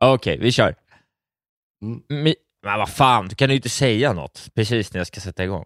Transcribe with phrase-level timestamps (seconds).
[0.00, 0.74] Okej, vi kör.
[1.82, 2.02] Mm.
[2.26, 5.44] Mi- men vad fan, du kan ju inte säga något precis när jag ska sätta
[5.44, 5.64] igång.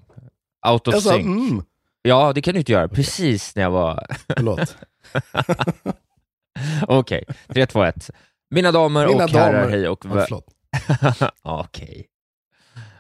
[0.69, 1.27] Out of Jag sa sync.
[1.27, 1.65] mm,
[2.03, 2.89] Ja, det kan du inte göra.
[2.89, 4.07] Precis när jag var...
[4.37, 4.77] förlåt.
[6.89, 8.11] Okej, 3, 2, 1.
[8.51, 10.05] Mina damer Mina och herrar, damer- hej och...
[10.05, 10.43] Ja.
[11.43, 12.07] Okej.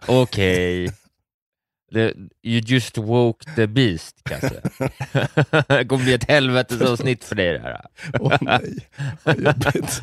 [0.07, 0.93] Okej.
[2.43, 4.61] You just woke the beast, säga.
[5.69, 7.81] det kommer bli ett helvetesavsnitt för dig det här.
[8.21, 8.89] Åh nej,
[9.25, 10.03] vad jobbigt.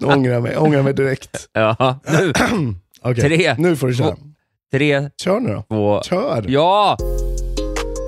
[0.00, 1.48] Nu ångrar jag mig, jag ångrar mig direkt.
[1.52, 2.32] Ja, nu.
[3.02, 4.10] Okej, Tre, nu får du köra.
[4.16, 4.22] två-
[4.72, 5.62] Tre, Kör nu då.
[5.68, 6.02] två...
[6.02, 6.44] Kör.
[6.48, 6.96] Ja!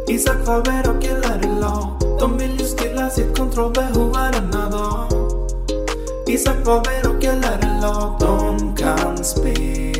[0.08, 5.08] Isak Faber och LRLA De vill ju stilla sitt kontrollbehov varenda dag
[6.28, 9.99] Isak Faber och LRLA De kan spel ah.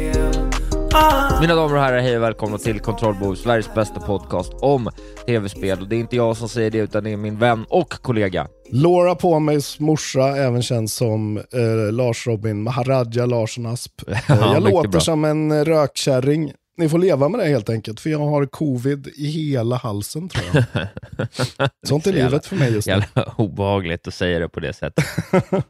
[1.41, 4.91] Mina damer och herrar, hej och välkomna till Kontrollbehov, Sveriges bästa podcast om
[5.27, 5.81] tv-spel.
[5.81, 8.49] Och det är inte jag som säger det, utan det är min vän och kollega.
[8.73, 13.93] Laura Påmejs morsa, även känd som eh, Lars Robin Maharaja Larsson Asp.
[14.09, 15.01] Eh, jag mycket låter bra.
[15.01, 16.53] som en rökkärring.
[16.77, 20.45] Ni får leva med det helt enkelt, för jag har covid i hela halsen tror
[20.53, 20.65] jag.
[21.87, 22.93] Sånt är Så livet för mig just nu.
[22.93, 25.05] Jävla obehagligt att säga det på det sättet.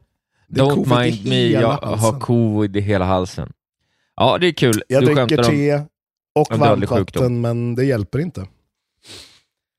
[0.53, 1.99] Det Don't mind me, jag halsen.
[1.99, 3.53] har covid i hela halsen.
[4.21, 4.83] Ja, det är kul.
[4.89, 5.45] Jag du dricker om...
[5.45, 5.75] te
[6.35, 7.23] och om varmt dödlig sjukdom.
[7.23, 8.47] vatten, men det hjälper inte.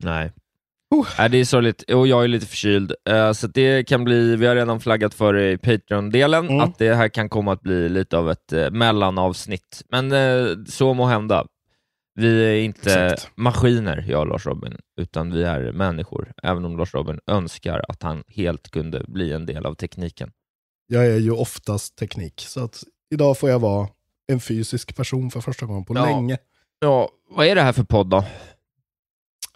[0.03, 0.31] Nej.
[0.95, 1.08] Oh.
[1.17, 1.92] Nej, det är sorgligt.
[1.92, 2.94] Och jag är lite förkyld.
[3.09, 6.59] Eh, så det kan bli, vi har redan flaggat för i Patreon-delen, Mm.
[6.59, 9.84] att det här kan komma att bli lite av ett uh, mellanavsnitt.
[9.89, 11.45] Men eh, så må hända.
[12.16, 13.31] Vi är inte Exakt.
[13.38, 16.34] maskiner, jag och Lars Robin, utan vi är människor.
[16.44, 20.31] Även om Lars Robin önskar att han helt kunde bli en del av tekniken.
[20.88, 23.88] Jag är ju oftast teknik, så att idag får jag vara
[24.27, 26.05] en fysisk person för första gången på Ja.
[26.05, 26.38] länge.
[26.80, 28.23] Ja, vad är det här för podd då?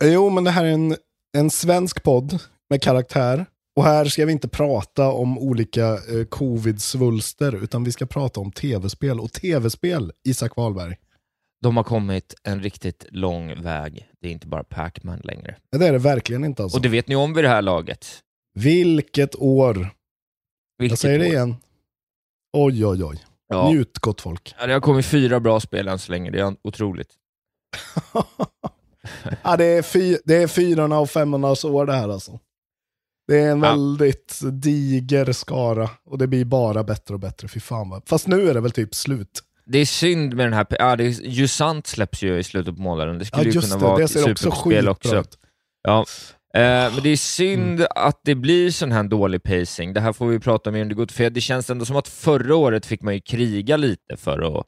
[0.04, 0.96] Jo, men det här är en,
[1.38, 3.46] en svensk podd med karaktär.
[3.76, 8.52] Och här ska vi inte prata om olika eh, covid-svulster, utan vi ska prata om
[8.52, 9.20] tv-spel.
[9.20, 10.96] Och tv-spel, Isak Wahlberg.
[11.62, 14.10] De har kommit en riktigt lång väg.
[14.22, 15.56] Det är inte bara Pac-Man längre.
[15.72, 16.78] Det är det verkligen inte alltså.
[16.78, 18.08] Och det vet ni om vid det här laget.
[18.54, 19.90] Vilket år!
[20.78, 21.32] Vilket jag säger det år.
[21.34, 21.56] igen.
[22.54, 23.24] Oj, oj, oj.
[23.48, 23.70] Ja.
[23.70, 24.56] Njut gott folk.
[24.60, 27.10] Ja, det har kommit fyra bra spel än så länge, det är otroligt.
[29.44, 32.40] ja, det, är fy, det är fyrorna och femmornas år det här alltså.
[33.28, 33.70] Det är en Ja.
[33.70, 37.48] väldigt diger skara och det blir bara bättre och bättre.
[37.48, 38.02] Fy fan vad.
[38.08, 39.42] Fast nu är det väl typ slut.
[39.66, 42.82] Det är synd med den här, ja, det är, Jusant släpps ju i slutet på
[42.82, 43.86] månaden, det Ja, skulle ju just kunna det.
[43.86, 45.20] vara Det ett ser också superspel också.
[45.20, 45.38] ut.
[45.84, 46.06] Ja.
[46.56, 47.88] Eh, men det är synd Mm.
[47.96, 51.08] att det blir sån här dålig pacing, det här får vi prata om det går
[51.08, 54.66] för det känns ändå som att förra året fick man ju kriga lite för att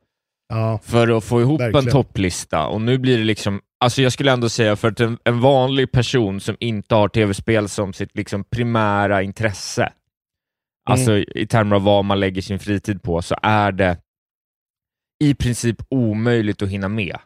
[0.49, 1.91] Ja, för att få ihop en Verkligen.
[1.93, 2.67] topplista.
[2.67, 5.91] Och nu blir det liksom, alltså jag skulle ändå säga för att en, en vanlig
[5.91, 9.93] person som inte har tv-spel som sitt liksom primära intresse,
[10.89, 13.97] alltså i termer av vad man lägger sin fritid på, så är det
[15.23, 17.17] i princip omöjligt att hinna med.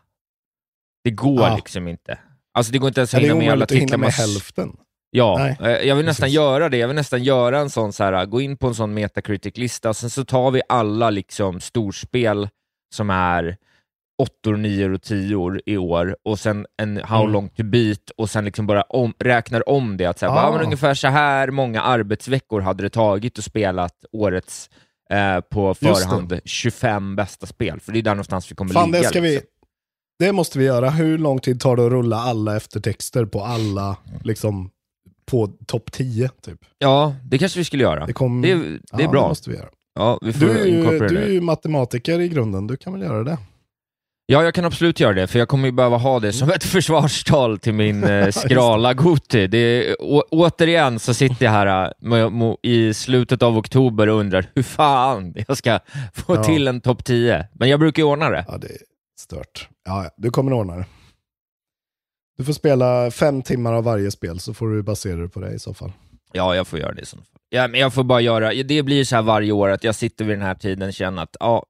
[1.04, 1.56] Det går Ja.
[1.56, 2.20] liksom inte.
[2.54, 3.98] Alltså det går inte ens att det är hinna med alla omöjligt att hinna titlar.
[3.98, 4.78] med hälften.
[5.12, 6.36] Ja, Nej, eh, jag vill nästan precis.
[6.36, 6.78] göra det.
[6.78, 9.96] Jag vill nästan göra en sån så här, gå in på en sån Metacritic-lista, och
[9.98, 12.50] sen så tar vi alla liksom storspel
[12.96, 13.58] som är
[14.22, 17.34] åttor, nior och tior i år och sen en How Mm.
[17.34, 20.06] long to beat och sen liksom bara om, räknar om det.
[20.06, 20.42] Att så här, Ah.
[20.46, 24.70] ja, men ungefär så här många arbetsveckor hade det tagit att spela årets
[25.10, 25.88] eh, på det.
[25.88, 29.02] förhand 25 bästa spel, för det är där någonstans vi kommer Fan, ligga.
[29.02, 29.42] det ska vi...
[30.22, 30.90] Det måste vi göra.
[30.90, 34.70] Hur lång tid tar det att rulla alla eftertexter på alla, liksom,
[35.32, 36.60] på topp 10 typ?
[36.80, 38.06] Ja, det kanske vi skulle göra.
[38.06, 38.42] Det, kom...
[38.42, 39.22] Det, är- det är ja, bra.
[39.24, 39.70] Det måste vi göra.
[40.00, 43.02] Ja, vi får Du är, ju, du är ju matematiker i grunden, du kan väl
[43.02, 43.38] göra det?
[44.26, 46.64] Ja, jag kan absolut göra det, för jag kommer ju behöva ha det som ett
[46.76, 49.48] försvarstal till min eh, skrala Goti.
[49.48, 54.46] Det är, å, återigen så sitter jag här äh, i slutet av oktober och undrar
[54.56, 55.80] hur fan jag ska
[56.14, 56.44] få Ja.
[56.44, 57.48] till en topp 10.
[57.54, 58.46] Men jag brukar ju ordna det.
[58.48, 58.78] Ja, det är
[59.20, 59.68] stört.
[59.86, 60.86] Ja, ja, du kommer ordna det.
[62.38, 65.54] Du får spela fem timmar av varje spel, så får du basera det på det
[65.54, 65.92] i så fall.
[66.32, 67.26] Ja, jag får göra det i så fall.
[67.50, 70.26] Ja, men jag får bara göra, det blir så här varje år att jag sitter
[70.26, 71.66] vid den här tiden och känner att ja,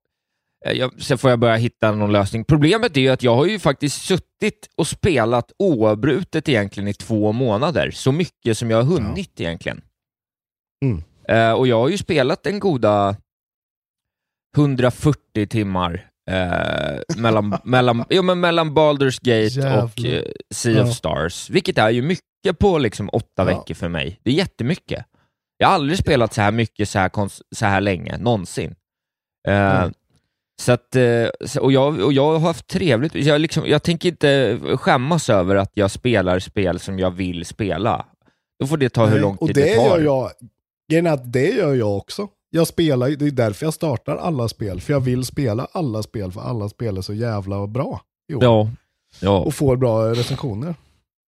[0.66, 2.44] eh, jag, sen får jag börja hitta någon lösning.
[2.46, 7.32] Problemet är ju att jag har ju faktiskt suttit och spelat oavbrutet egentligen i två
[7.32, 9.82] månader, så mycket som jag har hunnit egentligen.
[10.86, 11.04] Mm.
[11.28, 13.16] Eh, och jag har ju spelat en goda
[14.58, 20.20] 140 timmar eh, mellan, mellan, jo, men mellan Baldur's Gate och Jävlar.
[20.28, 20.94] eh, Sea of Ja.
[20.94, 23.44] Stars, vilket är ju mycket på liksom åtta Ja.
[23.44, 24.20] veckor för mig.
[24.24, 25.06] Det är jättemycket.
[25.58, 27.12] Jag har aldrig spelat så här mycket så här,
[27.56, 28.76] så här länge, någonsin.
[29.48, 29.94] Eh, Mm.
[30.62, 31.28] så att, eh,
[31.60, 33.16] och, jag, och jag har haft trevligt.
[33.16, 38.06] Jag, liksom, jag tänker inte skämmas över att jag spelar spel som jag vill spela.
[38.60, 40.00] Då får det ta hur lång och tid det det tar.
[40.00, 40.32] Gör
[40.88, 42.28] jag, att det gör jag också.
[42.54, 44.82] Jag spelar, det är därför jag startar alla spel.
[44.82, 48.02] För jag vill spela alla spel, för alla spel är så jävla bra.
[48.28, 48.40] Jo.
[48.42, 48.70] Ja.
[49.20, 49.40] ja.
[49.40, 50.76] Och får bra recensioner.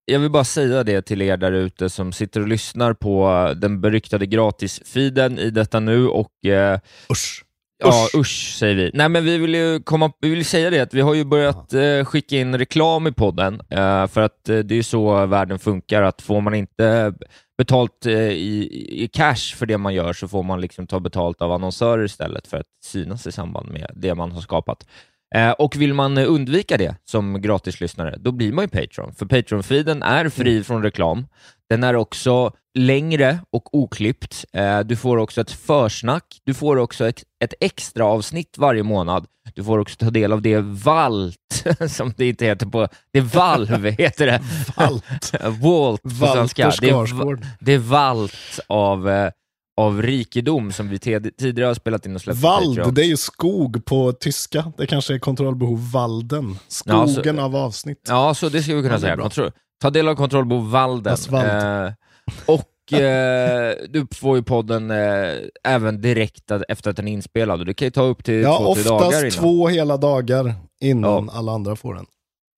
[0.06, 3.82] Jag vill bara säga det till er där ute som sitter och lyssnar på den
[3.82, 6.80] beryktade gratisfeeden i detta nu och eh,
[7.12, 7.44] Usch.
[7.84, 8.92] Ja, usch säger vi.
[8.94, 11.74] Nej, men vi vill ju komma, vi vill säga det att vi har ju börjat
[11.74, 15.60] eh, skicka in reklam i podden, eh, för att eh, det är ju så världen
[15.60, 17.14] funkar, att får man inte
[17.58, 21.42] betalt eh, i, i cash för det man gör så får man liksom ta betalt
[21.42, 24.88] av annonsörer istället för att synas i samband med det man har skapat.
[25.36, 29.14] Eh, och vill man undvika det som gratislyssnare, då blir man ju Patreon.
[29.14, 31.28] För Patreon-feeden är fri från reklam.
[31.70, 34.46] Den är också längre och oklippt.
[34.54, 36.42] Eh, du får också ett försnack.
[36.44, 39.26] Du får också ett, ett extra avsnitt varje månad.
[39.56, 41.36] Du får också ta del av det VALT,
[41.90, 42.88] som det inte heter på...
[43.14, 44.42] Det är valv, heter det.
[44.76, 45.34] Allt.
[45.62, 46.72] Volt på svenska.
[46.82, 49.32] Det är, det är VALT av, eh,
[49.82, 53.86] av rikedom som vi tidigare har spelat in och släppt Vald, det är ju skog
[53.86, 54.72] på tyska.
[54.78, 56.58] Det kanske är kontrollbehov Valden.
[56.86, 58.06] Ja, Skogen så- av avsnitt.
[58.08, 59.52] Ja, så det ska vi kunna Ja, säga.
[59.82, 61.18] ta del av kontrollbehov Valden.
[61.30, 61.48] Wald.
[61.86, 61.92] Eh,
[62.46, 65.34] och eh, du får ju podden eh,
[65.64, 67.66] även direkt efter att den är inspelad.
[67.66, 69.32] Det kan ju ta upp till Ja, två, tre dagar oftast innan.
[69.32, 71.34] två hela dagar innan Ja.
[71.38, 72.06] alla andra får den.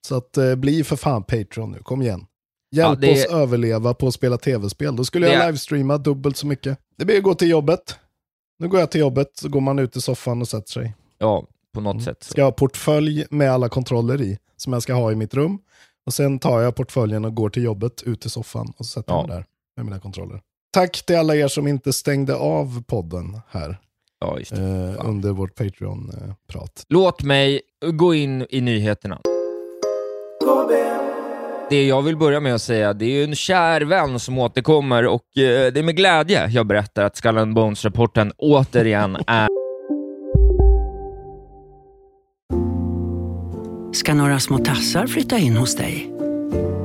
[0.07, 2.25] Så att, eh, bli för fan Patreon nu, kom igen.
[2.75, 4.95] Hjälp Ja, det- oss överleva på att spela tv-spel.
[4.95, 6.77] Då skulle jag Det- livestreama dubbelt så mycket.
[6.97, 7.95] Det blir att gå till jobbet.
[8.59, 10.94] Nu går jag till jobbet, så går man ut i soffan och sätter sig.
[11.18, 12.23] Ja, på något sätt.
[12.23, 12.31] Så.
[12.31, 15.59] Ska jag ha portfölj med alla kontroller i, som jag ska ha i mitt rum.
[16.06, 19.13] Och sen tar jag portföljen och går till jobbet, ut i soffan och så sätter
[19.13, 19.27] Ja.
[19.27, 19.45] mig där
[19.77, 20.39] med mina kontroller.
[20.74, 23.77] Tack till alla er som inte stängde av podden här
[24.19, 24.62] Ja, just det.
[24.62, 26.86] eh, under vårt Patreon-prat.
[26.89, 27.62] Låt mig
[27.94, 29.22] gå in i nyheterna.
[31.69, 35.06] Det jag vill börja med att säga, det är ju en kär vän som återkommer
[35.07, 39.48] och eh, det är med glädje jag berättar att Skull and Bones-rapporten återigen är
[43.94, 46.14] ska några små tassar flytta in hos dig.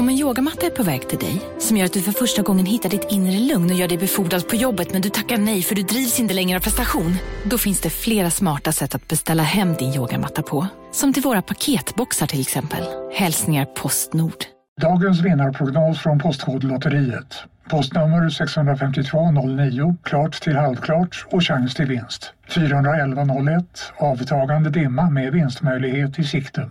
[0.00, 2.66] Om en yogamatta är på väg till dig, som gör att du för första gången
[2.66, 5.74] hittar ditt inre lugn och gör dig befordrad på jobbet men du tackar nej för
[5.74, 7.14] du drivs inte längre av prestation.
[7.44, 10.66] Då finns det flera smarta sätt att beställa hem din yogamatta på.
[10.92, 12.84] Som till våra paketboxar till exempel.
[13.12, 14.44] Hälsningar Postnord.
[14.80, 17.44] Dagens vinnarprognos från Postkodlotteriet.
[17.70, 22.32] Postnummer 65209, klart till halvklart och chans till vinst.
[22.54, 26.70] 41101, avtagande dimma med vinstmöjlighet i sikte.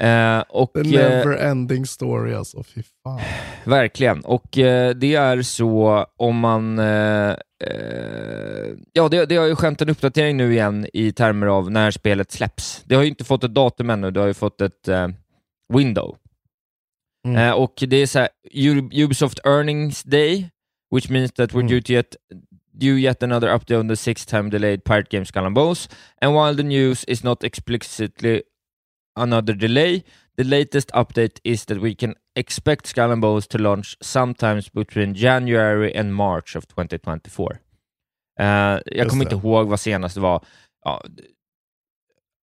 [0.00, 3.20] Eh, och, The eh, never ending story alltså, fy fan.
[3.64, 4.20] verkligen.
[4.24, 6.78] Och eh, det är så om man...
[6.78, 7.30] Eh,
[7.64, 11.90] eh, ja, det, det har ju skett en uppdatering nu igen i termer av när
[11.90, 12.82] spelet släpps.
[12.84, 14.88] Det har ju inte fått ett datum ännu, det har ju fått ett
[15.72, 16.16] window.
[17.26, 17.54] Mm.
[17.54, 18.28] Och det är så här,
[19.04, 20.50] Ubisoft Earnings Day,
[20.94, 21.68] which means that we're Mm.
[21.68, 22.16] due to yet
[22.80, 25.88] due yet another update on the sixth time delayed Pirate Games Skull and Bones.
[26.20, 28.42] And while the news is not explicitly
[29.16, 30.02] another delay,
[30.36, 35.14] the latest update is that we can expect Skull and Bones to launch sometimes between
[35.14, 37.52] January and March of 2024.
[38.40, 39.34] Eh, jag Just kommer det.
[39.34, 40.44] inte ihåg vad senast var.
[40.84, 41.02] Ja,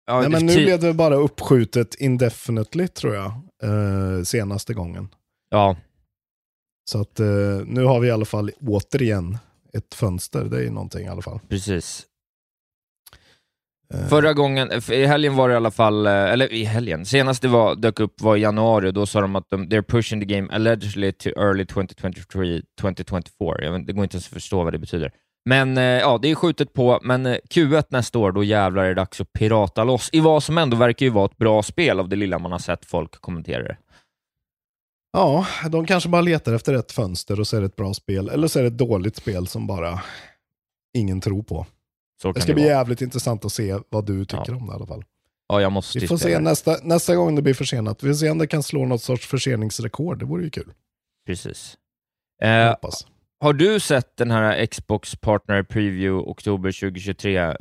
[0.06, 3.32] ja, Nej, men nu blev det bara uppskjutet indefinitely tror jag,
[3.64, 5.10] eh, senaste gången.
[5.50, 5.76] ja,
[6.90, 7.26] Så att eh,
[7.66, 9.38] nu har vi i alla fall återigen
[9.74, 11.40] ett fönster, det är ju någonting i alla fall.
[11.50, 12.06] precis.
[14.10, 17.48] Förra gången, i helgen var det i alla fall, eh, eller i helgen, senast det
[17.48, 20.26] var, dök upp var i januari och då sa de att de, they're pushing the
[20.26, 23.64] game allegedly to early 2023, 2024.
[23.64, 25.12] Jag vet, det går inte ens att förstå vad det betyder.
[25.46, 28.88] Men eh, ja, det är skjutet på, men eh, Q1 nästa år, då jävlar är
[28.88, 32.00] det dags att pirata loss i vad som ändå verkar ju vara ett bra spel
[32.00, 33.78] av det lilla man har sett folk kommentera det.
[35.14, 38.30] Ja, de kanske bara letar efter ett fönster och så är det ett bra spel.
[38.30, 40.02] Eller så är det ett dåligt spel som bara
[40.98, 41.66] ingen tror på.
[42.22, 42.74] Så Det ska det bli vara.
[42.74, 44.56] jävligt intressant att se vad du tycker Ja.
[44.56, 45.04] om det i alla fall.
[45.50, 46.40] Ja, jag måste Vi får se det.
[46.40, 48.04] nästa, nästa gång det blir försenat.
[48.04, 50.20] Vi får se om det kan slå något sorts förseningsrekord.
[50.20, 50.74] Det vore ju kul.
[51.28, 51.78] Precis.
[52.44, 52.76] Eh.
[53.40, 57.38] Har du sett den här Xbox Partner Preview oktober 2023?
[57.38, 57.54] eh,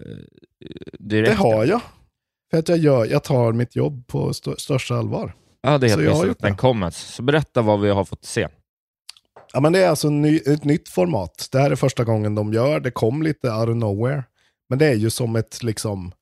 [0.99, 1.31] direkt?
[1.31, 1.81] Det har jag.
[2.51, 5.33] För att jag, gör, jag tar mitt jobb på st- största allvar.
[5.63, 6.57] Jag hade helt Så jag den det.
[6.59, 6.97] kom ens.
[6.97, 8.49] Så berätta vad vi har fått se.
[9.53, 11.49] Ja, men det är alltså ny, ett nytt format.
[11.53, 12.81] Det här är första gången de gör.
[12.81, 14.25] Det kom lite out of nowhere.
[14.71, 16.13] Men det är ju som ett, liksom,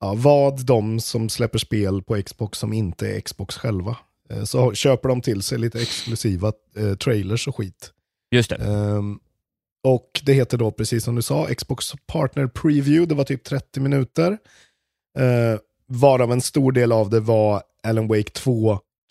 [0.00, 3.96] ja, vad de som släpper spel på Xbox som inte är Xbox själva.
[4.30, 7.92] Eh, Så köper de till sig lite exklusiva eh, trailers och skit.
[8.30, 8.56] Just det.
[8.56, 9.18] Ehm,
[9.84, 13.06] och det heter då, precis som du sa, Xbox Partner Preview.
[13.06, 14.38] Det var typ 30 minuter.
[15.18, 18.30] Uh, varav en stor del av det var Alan Wake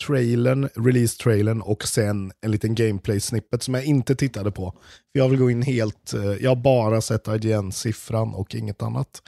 [0.06, 4.70] Trailern, release-trailern och sen en liten gameplay-snippet som jag inte tittade på.
[5.12, 9.22] För jag vill gå in helt, eh, jag har bara sett IGN-siffran och inget annat.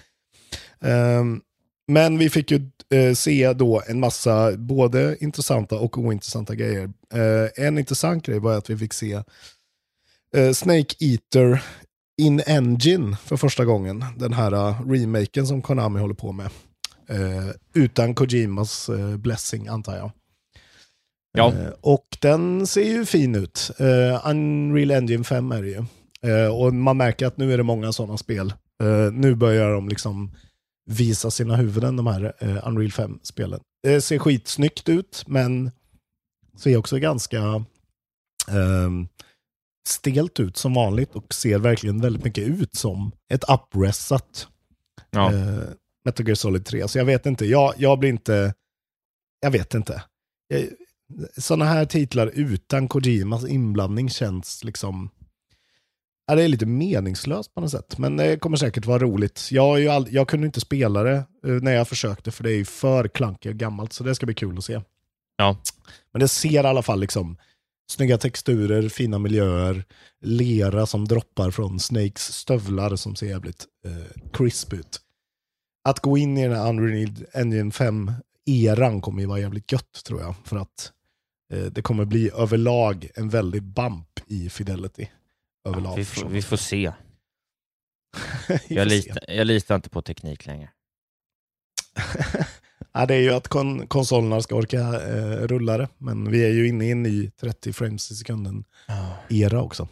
[0.80, 1.42] Um,
[1.90, 6.92] men vi fick ju eh, se då en massa både intressanta och ointressanta grejer.
[7.14, 9.22] Eh, en intressant grej var att vi fick se
[10.36, 11.62] eh, Snake Eater
[12.22, 14.04] in Engine för första gången.
[14.16, 16.50] Den här uh, remaken som Konami håller på med.
[17.08, 20.10] Eh, utan Kojimas blessing antar jag.
[21.32, 21.52] Ja.
[21.52, 23.70] Eh, och den ser ju fin ut.
[23.78, 25.84] Eh, Unreal Engine 5 är det ju.
[26.30, 28.52] Eh, och man märker att nu är det många sådana spel.
[29.12, 30.30] Nu börjar de liksom
[30.90, 33.60] visa sina huvuden, de här Unreal 5-spelen.
[33.82, 35.70] Det ser skitsnyggt ut, men
[36.56, 37.64] ser också ganska
[38.48, 39.08] ehm,
[39.88, 44.48] stelt ut som vanligt och ser verkligen väldigt mycket ut som ett uppressat
[45.10, 45.32] Ja.
[45.32, 45.58] eh,
[46.04, 46.88] Metal Gear Solid 3.
[46.88, 48.54] Så jag vet inte, jag, jag blir inte,
[49.40, 50.02] jag vet inte.
[51.36, 55.10] Sådana här titlar utan Kojimas inblandning känns liksom,
[56.26, 57.98] ja, det är lite meningslöst på något sätt.
[57.98, 59.48] Men det kommer säkert vara roligt.
[59.50, 62.64] Jag, all, jag kunde inte spela det eh, när jag försökte för det är ju
[62.64, 63.92] för klankigt och gammalt.
[63.92, 64.80] Så det ska bli kul att se.
[65.36, 65.56] Ja.
[66.12, 67.36] Men det ser i alla fall liksom
[67.90, 69.84] snygga texturer, fina miljöer,
[70.20, 75.00] lera som droppar från Snakes stövlar som ser jävligt eh, crisp ut.
[75.84, 80.20] Att gå in i den här Unreal Engine 5-eran kommer ju vara jävligt gött tror
[80.20, 80.34] jag.
[80.44, 80.92] För att
[81.56, 85.08] det kommer bli överlag en väldig bump i Fidelity.
[85.68, 85.96] Överlag.
[85.96, 86.92] vi, får, vi får se.
[88.68, 88.94] Vi Jag, se.
[88.96, 90.70] litar, jag litar inte på teknik längre.
[92.92, 95.88] ja, det är ju att kon konsolerna ska orka eh, rulla det.
[95.98, 98.64] Men vi är ju inne i en ny 30 frames i sekunden
[99.28, 99.88] era också.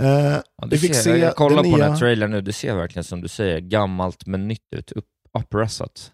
[0.00, 1.76] Eh, Ja, vi fick ser, se jag kollar på nya...
[1.76, 4.92] den här trailern nu, det ser verkligen som du säger, gammalt men nytt ut.
[4.92, 6.12] Upp, uppressat.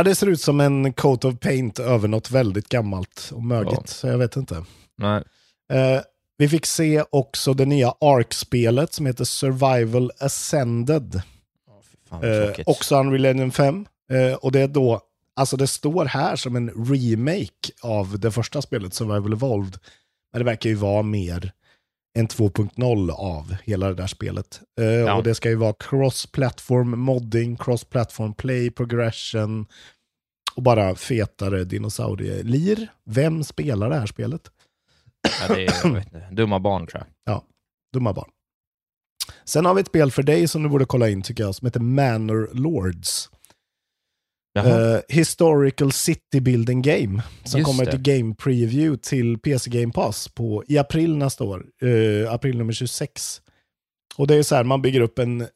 [0.00, 3.72] Ja, det ser ut som en coat of paint över något väldigt gammalt och mögigt.
[3.72, 3.86] Ja.
[3.86, 4.64] Så jag vet inte.
[4.98, 5.22] Nej.
[5.72, 6.00] Eh,
[6.38, 11.22] vi fick se också det nya Ark-spelet som heter Survival Ascended.
[12.08, 13.86] Fan, vad Eh, också Unreal Engine 5.
[14.12, 15.00] Eh, och det är då,
[15.36, 19.78] alltså det står här som en remake av det första spelet, Survival Evolved.
[20.32, 21.52] Men det verkar ju vara mer
[22.18, 24.60] en 2.0 av hela det där spelet.
[24.80, 25.14] Eh, Ja.
[25.14, 29.66] Och det ska ju vara cross-platform modding, cross-platform play, progression
[30.54, 32.88] och bara fetare dinosaurielir.
[33.04, 34.50] Vem spelar det här spelet?
[35.40, 37.42] Ja, det är, jag vet inte, dumma barn tror jag.
[37.92, 38.30] Dumma barn.
[39.44, 41.66] Sen har vi ett spel för dig som du borde kolla in tycker jag, som
[41.66, 43.30] heter Manor Lords.
[44.58, 47.22] Eh, Historical City Building Game.
[47.44, 47.90] Som Just kommer det.
[47.90, 51.66] till Game Preview till PC Game Pass på, i april nästa år.
[51.82, 53.40] Eh, april nummer 26.
[54.16, 55.48] Och det är så här, man bygger upp en eh,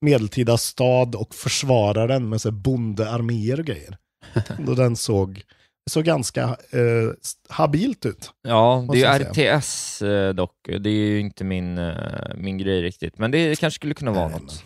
[0.00, 3.96] medeltida stad och försvarar den med så bondearméer och grejer.
[4.68, 5.42] och den såg,
[5.90, 6.56] såg ganska
[7.48, 8.30] habilt ut.
[8.42, 10.02] Ja, det är ju RTS
[10.34, 10.54] dock.
[10.80, 11.92] Det är ju inte min,
[12.36, 14.64] min grej riktigt, men det kanske skulle kunna vara Nej, något.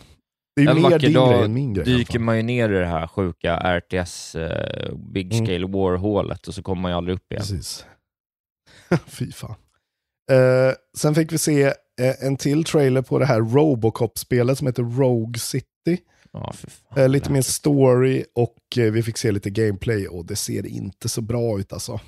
[0.55, 1.85] Det är En ju mer vacker din dag grej än min grej.
[1.85, 5.45] Dyker man ju ner i det här sjuka RTS eh, Big Mm.
[5.45, 7.41] Scale War-hålet och så kommer man ju aldrig upp igen.
[7.41, 7.85] Precis.
[9.05, 9.55] Fy fan.
[10.31, 11.63] Eh, sen fick vi se
[12.01, 16.01] eh, en till trailer på det här Robocop-spelet som heter Rogue City.
[16.31, 17.03] Ja, fy fan.
[17.03, 21.09] Eh, lite mer story och eh, vi fick se lite gameplay och det ser inte
[21.09, 21.99] så bra ut alltså.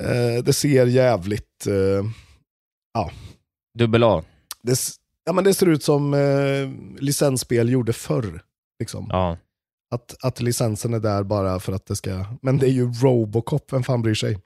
[0.00, 1.66] Eh, det ser jävligt...
[1.66, 2.04] Eh,
[3.78, 4.24] Dubbel A.
[4.62, 4.78] det,
[5.24, 8.42] ja, men det ser ut som eh, licensspel gjorde förr.
[8.80, 9.06] Liksom.
[9.10, 9.38] Ja.
[9.94, 12.24] Att, att licensen är där bara för att det ska...
[12.42, 14.38] Men det är ju Robocop, vem fan bryr sig?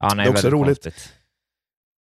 [0.00, 0.82] Ja, nej, Det är också roligt.
[0.82, 1.12] konstigt.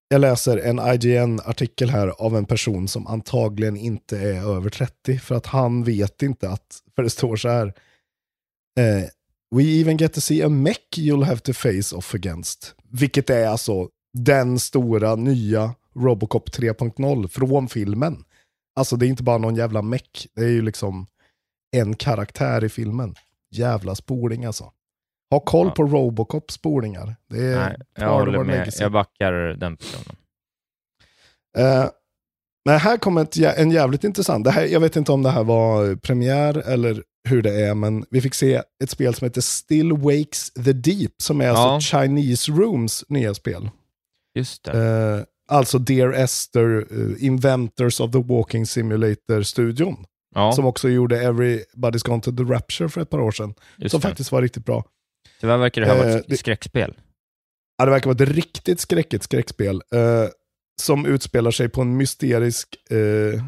[0.08, 5.36] Jag läser en IGN-artikel här av en person som antagligen inte är över 30 för
[5.36, 7.68] att han vet inte att, för det står så här.
[8.80, 9.04] Eh,
[9.56, 12.76] We even get to see a mech you'll have to face off against.
[12.90, 18.24] Vilket är alltså den stora nya Robocop 3.0 från filmen.
[18.76, 21.08] Alltså det är inte bara någon jävla mech, det är ju liksom
[21.76, 23.16] en karaktär i filmen.
[23.52, 24.72] Jävla spoling alltså.
[25.32, 25.74] Ha koll Ja.
[25.74, 27.16] på Robocop spolingar.
[27.30, 28.58] Det är Nej, jag håller med.
[28.58, 28.84] legacy.
[28.84, 30.16] Jag backar den personen.
[31.58, 31.90] Eh,
[32.66, 35.44] Men här kommer ett, en jävligt intressant, det här, jag vet inte om det här
[35.44, 39.92] var premiär eller hur det är, men vi fick se ett spel som heter Still
[39.94, 41.74] Wakes the Deep, som är Ja.
[41.76, 43.70] alltså Chinese Rooms nya spel.
[44.36, 44.72] Just det.
[45.18, 50.06] Eh, alltså Dear Esther, eh, Inventors of the Walking Simulator-studion.
[50.36, 53.54] ja, Som också gjorde Everybody's Gone to the Rapture för ett par år sedan.
[53.78, 54.08] just som det.
[54.08, 54.86] faktiskt var riktigt bra.
[55.42, 56.94] Tyvärr verkar det här vara Eh, ett det- skräckspel.
[57.78, 59.76] Ja, det verkar vara ett riktigt skräckigt skräckspel.
[59.94, 60.26] Eh,
[60.82, 63.44] som utspelar sig på en mysterisk eh,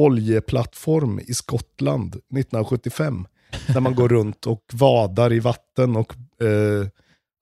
[0.00, 3.26] oljeplattform i Skottland 1975.
[3.66, 5.96] Där man går runt och vadar i vatten.
[5.96, 6.86] Och, eh,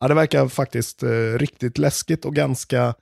[0.01, 2.95] ja, det verkar faktiskt eh, riktigt läskigt och ganska...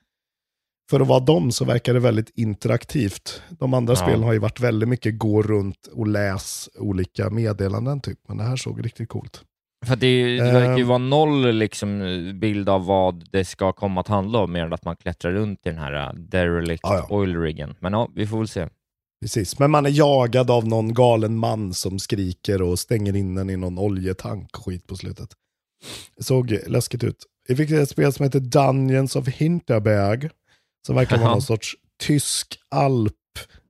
[0.90, 3.42] För att vara dem så verkar det väldigt interaktivt.
[3.50, 3.96] De andra Ja.
[3.96, 8.18] spelen har ju varit väldigt mycket gå runt och läs olika meddelanden typ.
[8.28, 9.42] Men det här såg riktigt coolt.
[9.86, 10.88] För det, det verkar ju Ehm.
[10.88, 12.00] vara noll liksom,
[12.40, 15.58] bild av vad det ska komma att handla om, mer än att man klättrar runt
[15.66, 17.16] i den här uh, derelict Ja, ja.
[17.16, 17.74] oil riggen.
[17.80, 18.68] Men ja, vi får väl se.
[19.22, 23.50] Precis, men man är jagad av någon galen man som skriker och stänger in en
[23.50, 25.28] i någon oljetank och skit på slutet.
[26.16, 27.16] Det såg läskigt ut.
[27.48, 30.28] Vi fick ett spel som heter Dungeons of Hinterberg,
[30.86, 33.12] som verkar vara någon sorts tysk alp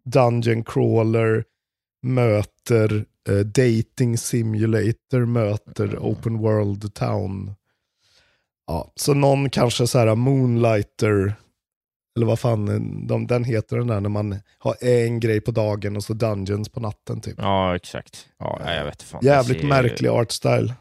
[0.05, 1.45] dungeon crawler
[2.03, 7.55] möter eh, dating simulator möter open world town.
[8.67, 11.35] Ja, så någon kanske så här moonlighter
[12.17, 15.97] eller vad fan de, den heter den där när man har en grej på dagen
[15.97, 17.35] och så dungeons på natten typ.
[17.39, 18.29] Ja, exakt.
[18.39, 19.21] Ja, jag vet fan.
[19.25, 20.75] Jävligt ser- märklig artstyle.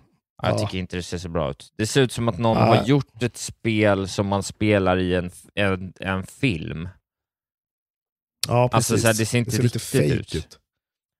[0.45, 0.65] Ja, Jag Ja.
[0.67, 1.73] tycker inte det ser så bra ut.
[1.77, 2.63] Det ser ut som att någon Ja.
[2.75, 6.89] har gjort ett spel som man spelar i en, en, en film.
[8.47, 9.01] Ja, Alltså, precis.
[9.01, 10.35] så här, det ser inte lite riktigt fake ut.
[10.35, 10.59] ut.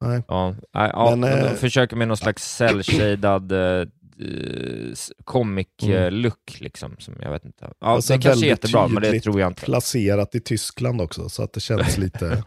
[0.05, 0.23] Nej.
[0.27, 6.95] Ja, ja, Men, men, de eh, försöker med någon slags cell-shaded uh, comic-look, liksom.
[6.99, 7.71] Som jag vet inte.
[7.79, 9.61] Ja, Och så det kanske är jättebra, men det tror jag inte.
[9.61, 12.43] Placerat i Tyskland också, så att det känns lite...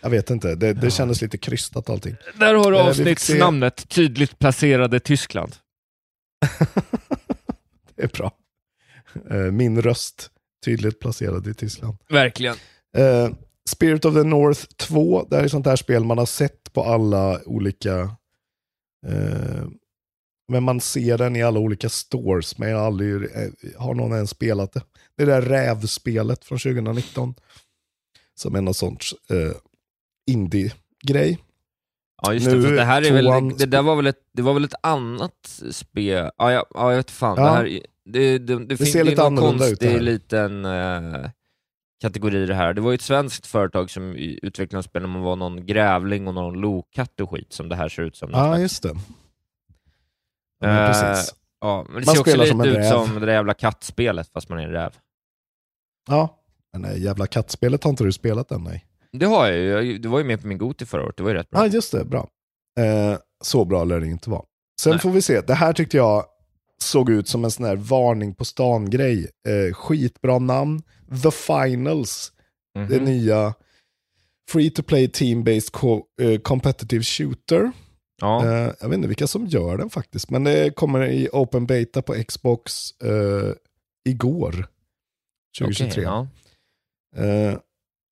[0.00, 2.16] jag vet inte, det, det kändes lite krystat allting.
[2.38, 5.56] Där har du Eh, avsnittsnamnet, tydligt placerade Tyskland.
[7.96, 8.32] Det är bra.
[9.30, 10.30] Eh, Min röst,
[10.64, 11.96] tydligt placerad i Tyskland.
[12.08, 12.56] Verkligen.
[12.96, 13.30] Eh,
[13.68, 16.82] Spirit of the North 2, det här är sånt här spel man har sett på
[16.82, 18.16] alla olika...
[19.06, 19.64] Eh,
[20.52, 23.28] men man ser den i alla olika stores, men jag har aldrig,
[23.76, 24.82] har någon ens spelat det.
[25.16, 27.34] Det där rävspelet från 2019.
[28.34, 29.52] Som är någon sorts eh,
[30.30, 31.38] indie-grej.
[32.22, 32.76] Ja, just Nu, det.
[32.76, 36.30] Det här är väl, det där var väl ett, det var väl ett annat spel.
[36.36, 37.36] Ja, ja, ja jag vet fan.
[37.38, 37.44] Ja.
[37.44, 40.00] Det, här, det, det, det, finns ser det är lite annorlunda ut det konstig här.
[40.00, 41.30] liten eh,
[42.02, 42.74] kategori det här.
[42.74, 46.34] Det var ju ett svenskt företag som utvecklade spel där man var någon grävling och
[46.34, 48.30] någon lokatt och skit som det här ser ut som.
[48.30, 48.94] Ja, just det.
[50.60, 51.34] Ja, Eh, precis.
[51.60, 52.90] Ja, men det Man ser också lite en ut räv.
[52.90, 54.92] som det där jävla kattspelet fast man är en räv.
[56.08, 56.38] Ja,
[56.72, 58.84] men nej, jävla kattspelet har inte du spelat än, nej.
[59.18, 59.98] Det har jag ju.
[59.98, 61.60] Du var ju med på min Goti förra året, det var ju rätt bra.
[61.60, 62.04] Ja, just det.
[62.04, 62.28] Bra.
[62.80, 64.42] Eh, så bra lär det inte vara.
[64.80, 65.00] Sen Nej.
[65.00, 65.40] får vi se.
[65.40, 66.24] Det här tyckte jag
[66.82, 69.30] såg ut som en sån här varning på stan-grej.
[69.48, 70.82] Eh, skitbra namn.
[71.22, 72.32] The Finals.
[72.78, 72.88] Mhm.
[72.88, 73.54] Det nya
[74.50, 77.72] Free to play team-based co- eh, competitive shooter.
[78.20, 80.30] Ja, Eh, jag vet inte vilka som gör den faktiskt.
[80.30, 83.52] Men det kommer i open beta på Xbox eh,
[84.08, 84.66] igår.
[85.58, 85.90] 2023.
[85.92, 86.26] okej, ja.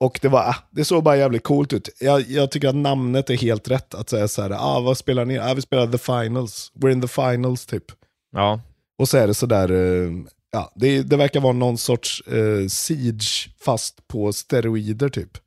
[0.00, 1.88] Och det var, ah, det såg bara jävligt coolt ut.
[2.00, 3.94] Jag, jag tycker att namnet är helt rätt.
[3.94, 5.38] Att säga så här, ah, vad spelar ni?
[5.38, 6.72] Ah, vi spelar the finals.
[6.74, 7.84] We're in the finals typ.
[8.32, 8.60] ja.
[8.98, 10.10] Och så är det sådär, eh,
[10.52, 15.38] ja, det, det verkar vara någon sorts eh, siege fast på steroider typ.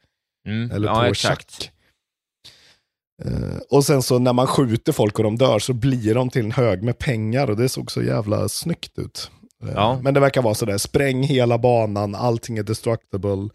[0.47, 0.71] Mm.
[0.71, 1.51] Eller ja, på exakt.
[1.51, 1.71] schack.
[3.25, 6.45] Eh, och sen så när man skjuter folk och de dör så blir de till
[6.45, 9.31] en hög med pengar och det såg så jävla snyggt ut.
[9.75, 9.99] Ja.
[10.03, 13.49] Men det verkar vara sådär, spräng hela banan, allting är destructible.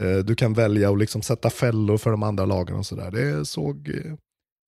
[0.00, 3.10] Eh, du kan välja att liksom sätta fällor för de andra lagen och sådär.
[3.10, 4.12] Det såg eh,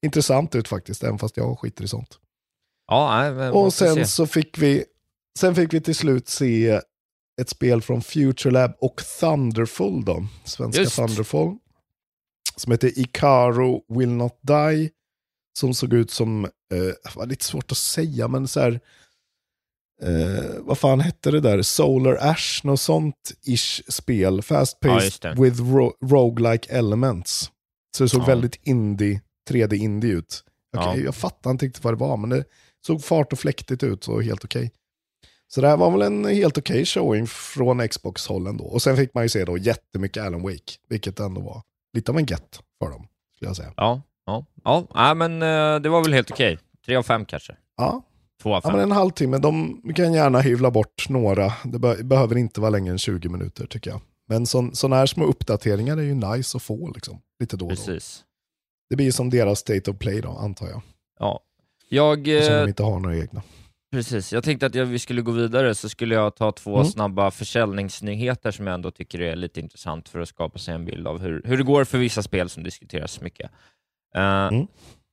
[0.07, 2.19] intressant ut faktiskt, även fast jag skiter i sånt.
[2.87, 4.07] Ja, nej, Och sen se.
[4.07, 4.85] så fick vi,
[5.39, 6.81] sen fick vi till slut se
[7.41, 10.97] ett spel från Future Lab och Thunderful då, svenska Just.
[10.97, 11.57] Thunderful.
[12.57, 14.91] Som heter Icaro Will Not Die.
[15.59, 18.81] Som såg ut som, eh, var lite svårt att säga, men så här,
[20.03, 21.63] eh, vad fan hette det där?
[21.63, 24.43] Solar Ash, något sånt ish spel.
[24.43, 25.43] Fast Ja, paced det.
[25.43, 27.51] with ro- roguelike elements.
[27.97, 28.27] Så det såg Ja.
[28.27, 30.45] väldigt indie, 3D-indie ut.
[30.73, 30.97] Jag, Ja.
[30.97, 32.45] jag fattar inte riktigt vad det var, men det
[32.87, 34.71] såg fart och fläktigt ut, så helt okej.
[35.55, 38.65] Så det här var väl en helt okej showing från Xbox-håll ändå.
[38.65, 41.63] Och sen fick man ju se då jättemycket Alan Wake, vilket ändå var
[41.97, 43.73] lite av en get för dem, skulle jag säga.
[43.77, 44.87] Ja, ja, ja.
[44.95, 46.59] ja men eh, det var väl helt okej.
[46.87, 47.57] Tre av fem kanske.
[47.77, 48.03] Ja,
[48.43, 48.73] Två av ja fem.
[48.73, 51.53] men en halvtimme, de kan gärna hyvla bort några.
[51.65, 54.01] Det be- behöver inte vara längre än 20 minuter tycker jag.
[54.29, 57.77] Men sådana här små uppdateringar är ju nice att få liksom, lite då och då.
[57.77, 58.25] Precis.
[58.91, 60.83] Det blir som deras state of play då, antar jag.
[61.19, 61.41] Ja.
[61.89, 63.43] Jag, Eftersom eh, de inte har några egna.
[63.93, 64.33] precis.
[64.33, 66.85] jag tänkte att jag, vi skulle gå vidare, så skulle jag ta två Mm.
[66.87, 71.07] snabba försäljningsnyheter som jag ändå tycker är lite intressant för att skapa sig en bild
[71.07, 73.51] av hur, hur det går för vissa spel som diskuteras mycket.
[74.15, 74.67] Eh, Mm.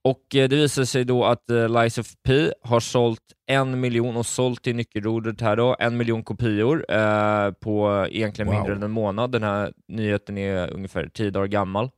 [0.09, 4.17] Och eh, Det visar sig då att uh, Lies of P har sålt en miljon,
[4.17, 8.55] och sålt i nyckelordet här då, en miljon kopior eh, på egentligen Wow.
[8.57, 9.31] mindre än en månad.
[9.31, 11.89] Den här nyheten är ungefär tio dagar gammal.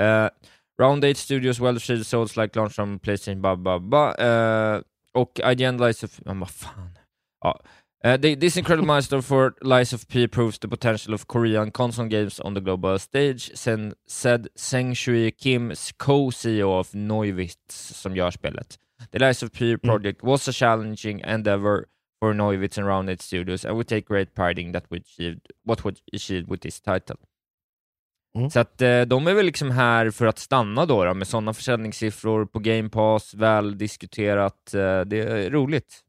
[0.00, 0.28] Eh,
[0.80, 4.14] Round 8 Studios Well Shield Souls Like Launch from Playstation, ba, ba, ba.
[4.14, 4.80] Eh,
[5.14, 6.20] och IGN Lies of...
[6.24, 6.98] Ja, vad fan.
[7.40, 7.60] Ja.
[8.04, 12.40] Uh, this incredible milestone for Lies of P proves the potential of Korean console games
[12.40, 18.76] on the global stage, sen, said Seng Shui Kim, co-CEO of Neuvitz, som gör spelet.
[19.12, 21.86] The Lies of P project was a challenging endeavor
[22.20, 25.46] for Neuvitz and Round 8 Studios, and we take great pride in that we achieved
[25.64, 27.16] what we achieved with this title.
[28.36, 28.50] Mm.
[28.50, 31.54] Så att eh, de är väl liksom här för att stanna då, då med sådana
[31.54, 34.74] försäljningssiffror på Game Pass, väl diskuterat.
[34.74, 36.00] Eh, det är roligt.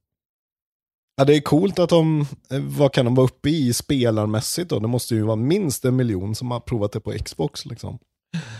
[1.15, 2.21] Ja, det är coolt att de,
[2.52, 4.80] eh, vad kan de vara uppe i spelarmässigt då?
[4.80, 7.99] Det måste ju vara minst en miljon som har provat det på Xbox liksom.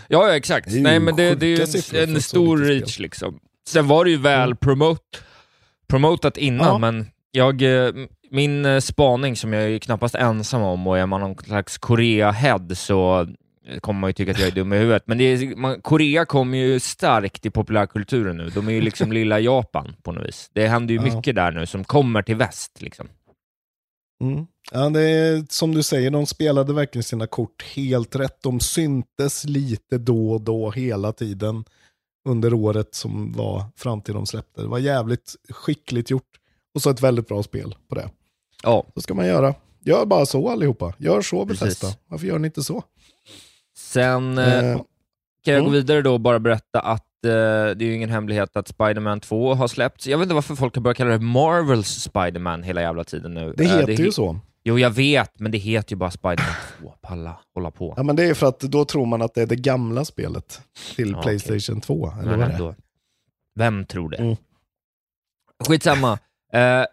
[0.08, 0.68] Ja, ja exakt.
[0.72, 1.50] Nej, men det, det är
[1.94, 3.02] ju en, en stor reach spel.
[3.02, 3.38] liksom.
[3.68, 4.56] Sen var det ju väl Mm.
[4.56, 5.18] promote,
[5.88, 6.78] promotat innan, Ja.
[6.78, 7.92] men jag, eh,
[8.30, 12.74] min eh, spaning som jag är knappast ensam om, och är man någon slags Korea-head
[12.74, 13.28] så
[13.80, 15.02] kommer man ju tycka att jag är dum i huvudet.
[15.06, 18.48] Men det är, man, Korea kommer ju starkt i populärkulturen nu.
[18.50, 20.50] De är ju liksom lilla Japan på något vis.
[20.52, 21.16] Det händer ju Ja.
[21.16, 22.82] mycket där nu som kommer till väst.
[22.82, 23.08] Liksom.
[24.22, 24.46] Mm.
[24.72, 28.42] Ja, det är som du säger, de spelade verkligen sina kort helt rätt.
[28.42, 31.64] De syntes lite då och då hela tiden
[32.28, 34.62] under året som var fram till de släppte.
[34.62, 36.30] Det var jävligt skickligt gjort
[36.74, 38.10] och så ett väldigt bra spel på det.
[38.62, 39.54] Ja, Så ska man göra.
[39.86, 40.94] Gör bara så allihopa.
[40.98, 41.60] Gör så Precis.
[41.60, 41.88] Bethesda.
[42.08, 42.82] Varför gör ni inte så?
[43.76, 44.80] Sen eh, Eh,
[45.44, 45.72] kan jag gå mm.
[45.72, 47.30] vidare då och bara berätta att eh, det
[47.80, 50.06] är ju ingen hemlighet att Spider-Man 2 har släppts.
[50.06, 53.54] Jag vet inte varför folk har börjat kalla det Marvels Spider-Man hela jävla tiden nu.
[53.56, 54.38] det Eh, heter ju he- så.
[54.64, 56.94] Jo, jag vet, men det heter ju bara Spider-Man 2.
[57.02, 57.94] Palla, hålla på.
[57.96, 60.60] Ja, men det är för att då tror man att det är det gamla spelet
[60.96, 61.22] till Ja.
[61.22, 62.12] Playstation 2.
[62.12, 62.74] Eller Men vad det ändå.
[63.54, 64.16] Vem tror det?
[64.16, 64.36] Mm.
[65.68, 66.12] Skitsamma.
[66.54, 66.84] Uh,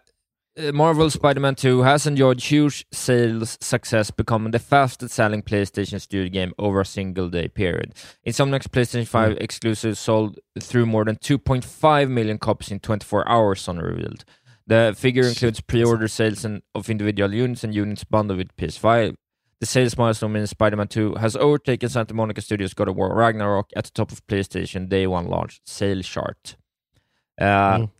[0.74, 6.52] Marvel Spider-Man 2 has enjoyed huge sales success, becoming the fastest selling PlayStation Studio game
[6.58, 7.94] over a single day period.
[8.26, 13.82] Insomniac's PlayStation 5 exclusive sold through more than 2.5 million copies in 24 hours, Sony
[13.82, 14.24] revealed.
[14.66, 19.14] The figure includes pre-order sales and, of individual units and units bundled with PS5.
[19.60, 23.70] The sales milestone in Spider-Man 2 has overtaken Santa Monica Studios' God of War Ragnarok
[23.74, 26.56] at the top of PlayStation Day One launch sales chart.
[27.38, 27.90] Eh, Mm.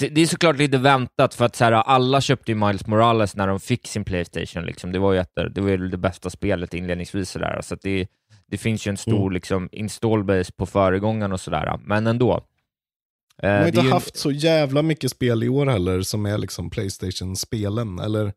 [0.00, 3.46] Det är såklart lite väntat, för att så här, alla köpte ju Miles Morales när
[3.46, 4.64] de fick sin Playstation.
[4.66, 4.92] Liksom.
[4.92, 7.30] Det var ju ett, det, var ju det bästa spelet inledningsvis.
[7.30, 7.60] Så, där.
[7.62, 8.06] så det,
[8.46, 9.32] det finns ju en stor Mm.
[9.32, 12.32] liksom, install base på föregångaren och sådär, men ändå.
[13.42, 16.38] Eh, De har inte ju- haft så jävla mycket spel i år heller som är
[16.38, 17.98] liksom Playstation-spelen.
[17.98, 18.32] Eller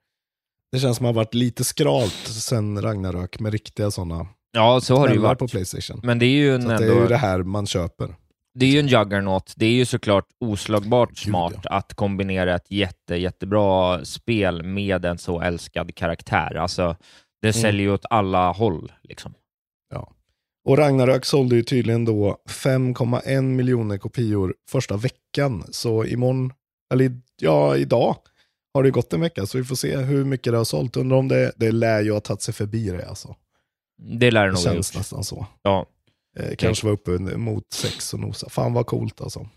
[0.72, 4.82] det känns som att det har varit lite skralt sen Ragnarök med riktiga sådana Ja,
[4.82, 5.40] så har det ju varit.
[5.40, 6.00] på Playstation.
[6.04, 8.16] Men det är ju en, Så att det ändå, är ju det här man köper.
[8.60, 9.54] Det är ju en juggernaut.
[9.58, 15.18] Det är ju såklart oslagbart Gud, smart att kombinera ett jätte, jättebra spel med en
[15.18, 16.56] så älskad karaktär.
[16.56, 16.96] Alltså,
[17.42, 17.62] det Mm.
[17.62, 18.92] säljer ju åt alla håll.
[19.04, 19.34] Liksom.
[19.94, 20.12] Ja.
[20.66, 25.64] Och Ragnarök sålde ju tydligen då 5,1 miljoner kopior första veckan.
[25.72, 26.54] Så imorgon,
[26.94, 28.16] eller ja, idag
[28.74, 29.46] har det gått en vecka.
[29.46, 30.98] Så vi får se hur mycket det har sålt.
[30.98, 33.36] Undrar om det, det lär ju ha tagit sig förbi det alltså.
[34.20, 35.00] Det lär det Det nog ha känns gjort.
[35.00, 35.46] nästan så.
[35.62, 35.86] Ja.
[36.40, 38.50] Eh, kanske var uppe mot sex och nosa.
[38.50, 39.48] Fan vad coolt alltså.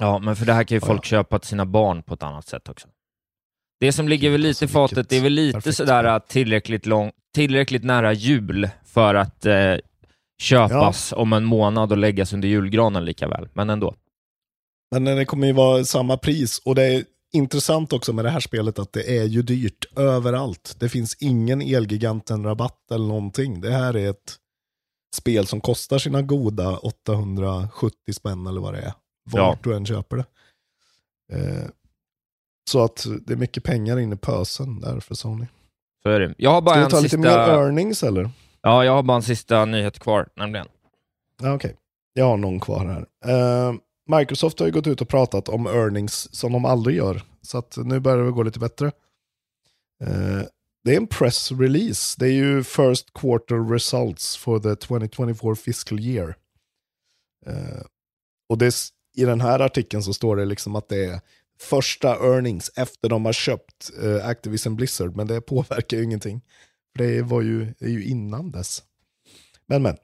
[0.00, 1.08] ja, men för det här kan ju Ja, folk ja.
[1.08, 2.88] köpa till sina barn på ett annat sätt också.
[3.80, 6.86] Det som ligger väl lite i alltså, fatet, det är väl lite perfekt sådär tillräckligt,
[6.86, 9.74] lång, tillräckligt nära jul för att eh,
[10.42, 13.48] köpas om en månad och läggas under julgranen lika väl.
[13.52, 13.94] Men ändå.
[14.94, 16.58] Men det kommer ju vara samma pris.
[16.58, 20.76] Och det är intressant också med det här spelet att det är ju dyrt överallt.
[20.78, 23.60] Det finns ingen Elgiganten-rabatt eller någonting.
[23.60, 24.36] Det här är ett
[25.14, 28.92] spel som kostar sina goda 870 spänn eller vad det är.
[29.30, 29.58] Vart Ja.
[29.70, 30.24] du än köper det.
[31.32, 31.68] Eh,
[32.70, 35.46] så att det är mycket pengar inne i pösen där för Sony.
[36.02, 36.34] Så är det.
[36.38, 37.16] Jag har bara Ska vi en ta sista...
[37.16, 38.30] lite mer earnings eller?
[38.62, 40.66] Ja, jag har bara en sista nyhet kvar, nämligen.
[41.42, 41.76] Ja, Okej,
[42.12, 43.06] jag har någon kvar här.
[43.68, 43.74] Eh,
[44.18, 47.22] Microsoft har ju gått ut och pratat om earnings som de aldrig gör.
[47.42, 48.86] Så att nu börjar det gå lite bättre.
[50.04, 50.42] Eh,
[50.84, 52.16] det är en press release.
[52.18, 56.36] Det är ju first quarter results for the 2024 fiscal year.
[57.46, 57.82] Eh,
[58.48, 58.74] och det,
[59.16, 61.20] i den här artikeln så står det liksom att det är
[61.60, 65.16] första earnings efter de har köpt eh, Activision Blizzard.
[65.16, 66.40] Men det påverkar ju ingenting.
[66.96, 68.82] För det var ju, det är ju innan dess.
[69.66, 69.96] Men men.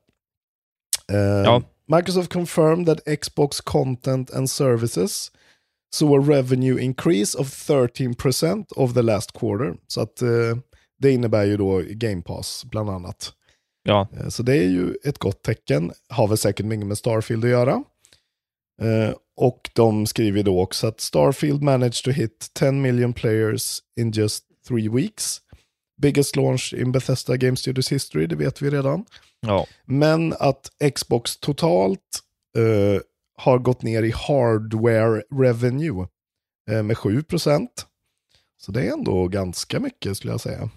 [1.13, 1.63] Eh, Ja.
[1.89, 5.33] Microsoft confirmed that Xbox content and services
[5.99, 9.75] saw a revenue increase of 13% of the last quarter.
[9.87, 10.29] Så att eh,
[10.99, 13.33] det innebär ju då Game Pass bland annat.
[13.83, 15.93] Ja, Eh, Så det är ju ett gott tecken.
[16.09, 17.85] Har väl säkert mycket med Starfield att göra.
[18.83, 24.11] Eh, Och de skriver då också att Starfield managed to hit 10 million players in
[24.11, 25.41] just three weeks.
[26.03, 29.05] Biggest launch in Bethesda Game Studios history, det vet vi redan.
[29.41, 29.67] ja.
[29.85, 32.01] Men att Xbox totalt
[32.59, 33.01] eh,
[33.37, 36.09] har gått ner i hardware revenue
[36.71, 37.87] eh, med 7 procent.
[38.63, 40.71] Så det är ändå ganska mycket skulle jag säga.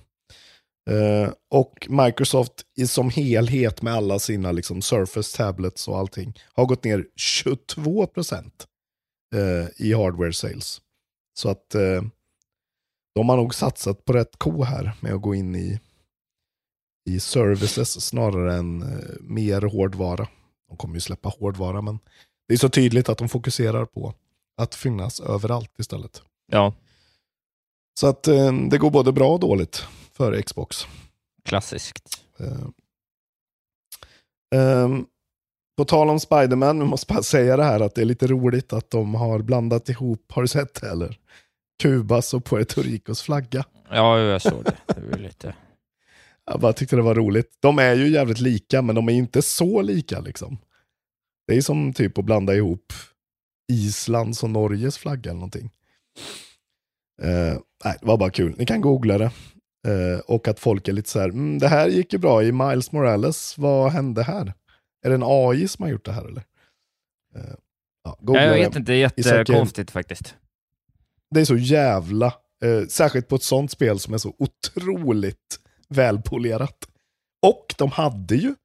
[0.89, 6.65] Eh, och Microsoft i som helhet med alla sina liksom, Surface tablets och allting har
[6.65, 8.67] gått ner 22 procent
[9.35, 10.81] eh, i hardware sales.
[11.39, 12.03] Så att eh,
[13.15, 15.79] de har nog satsat på rätt ko här med att gå in i
[17.09, 20.27] i services snarare än eh, mer hårdvara.
[20.67, 21.99] De kommer ju släppa hårdvara, men
[22.49, 24.13] det är så tydligt att de fokuserar på
[24.57, 26.21] att finnas överallt istället.
[26.51, 26.73] ja.
[27.99, 30.87] Så att eh, det går både bra och dåligt för Xbox.
[31.45, 32.23] klassiskt.
[32.39, 32.67] Eh,
[34.55, 35.05] ehm,
[35.77, 38.73] på tal om Spiderman, vi måste bara säga det här att det är lite roligt
[38.73, 41.17] att de har blandat ihop, har du sett det eller?
[41.83, 43.65] Kubas och Puerto Ricos flagga.
[43.89, 44.77] Ja, jag såg det.
[44.85, 45.55] Det var lite...
[46.45, 47.57] Jag bara tyckte det var roligt.
[47.59, 50.57] De är ju jävligt lika, men de är inte så lika liksom.
[51.49, 52.93] Det är som typ att blanda ihop
[53.71, 55.71] Islands och Norges flagga eller någonting.
[57.21, 58.55] Eh, nej, det var bara kul.
[58.57, 59.31] Ni kan googla det.
[59.87, 62.51] Eh, och att folk är lite så här, mm, det här gick ju bra i
[62.51, 64.53] Miles Morales, vad hände här?
[65.05, 66.43] Är det en AI som har gjort det här eller?
[67.35, 67.55] Eh,
[68.03, 68.67] ja, googla Ja, jag det.
[68.67, 70.35] vet inte, det är jättekonstigt faktiskt.
[71.35, 72.33] Det är så jävla,
[72.89, 76.77] särskilt på ett sånt spel som är så otroligt välpolerat.
[77.47, 78.55] Och de hade ju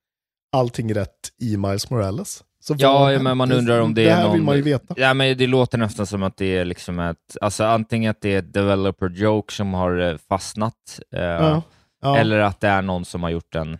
[0.53, 2.45] allting rätt i Miles Morales.
[2.67, 4.63] Så Ja, ja, men man undrar om det det är här vill någon- man ju
[4.63, 4.95] veta.
[4.97, 8.35] Ja, men det låter nästan som att det är liksom ett, alltså antingen att det
[8.35, 11.63] är ett developer joke som har eh, fastnat, eh, Ja,
[12.03, 12.17] ja.
[12.19, 13.79] eller att det är någon som har gjort en,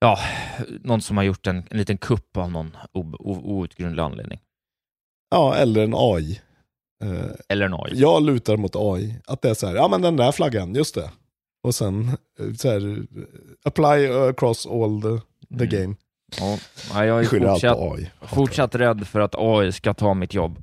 [0.00, 0.18] ja,
[0.80, 2.76] någon som har gjort en, en liten kupp av någon
[3.22, 4.40] outgrundlig anledning.
[5.30, 6.40] ja, eller en AI.
[7.04, 7.90] Eh, Eller en AI.
[7.94, 9.16] jag lutar mot AI.
[9.26, 11.10] Att det är så här, ja men den där flaggan, just det.
[11.62, 12.08] Och sen
[12.40, 13.06] eh, så här,
[13.64, 15.08] apply across all the,
[15.58, 15.68] the Mm.
[15.82, 15.96] game.
[16.40, 16.58] Ja,
[16.94, 18.10] ja, jag är skyller allt fortsatt, på AI.
[18.22, 20.62] fortsatt rädd för att AI ska ta mitt jobb.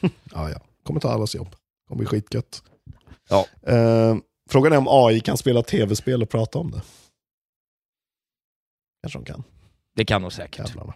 [0.32, 0.60] Ja, ja.
[0.82, 1.56] Kommer ta allas jobb.
[1.88, 2.62] Kommer bli skitgött.
[3.28, 3.46] Ja.
[3.62, 4.16] Eh,
[4.50, 6.82] frågan är om AI kan spela tv-spel och prata om det.
[9.02, 9.44] Kanske de kan.
[9.96, 10.68] Det kan nog säkert.
[10.68, 10.94] Jävlarna.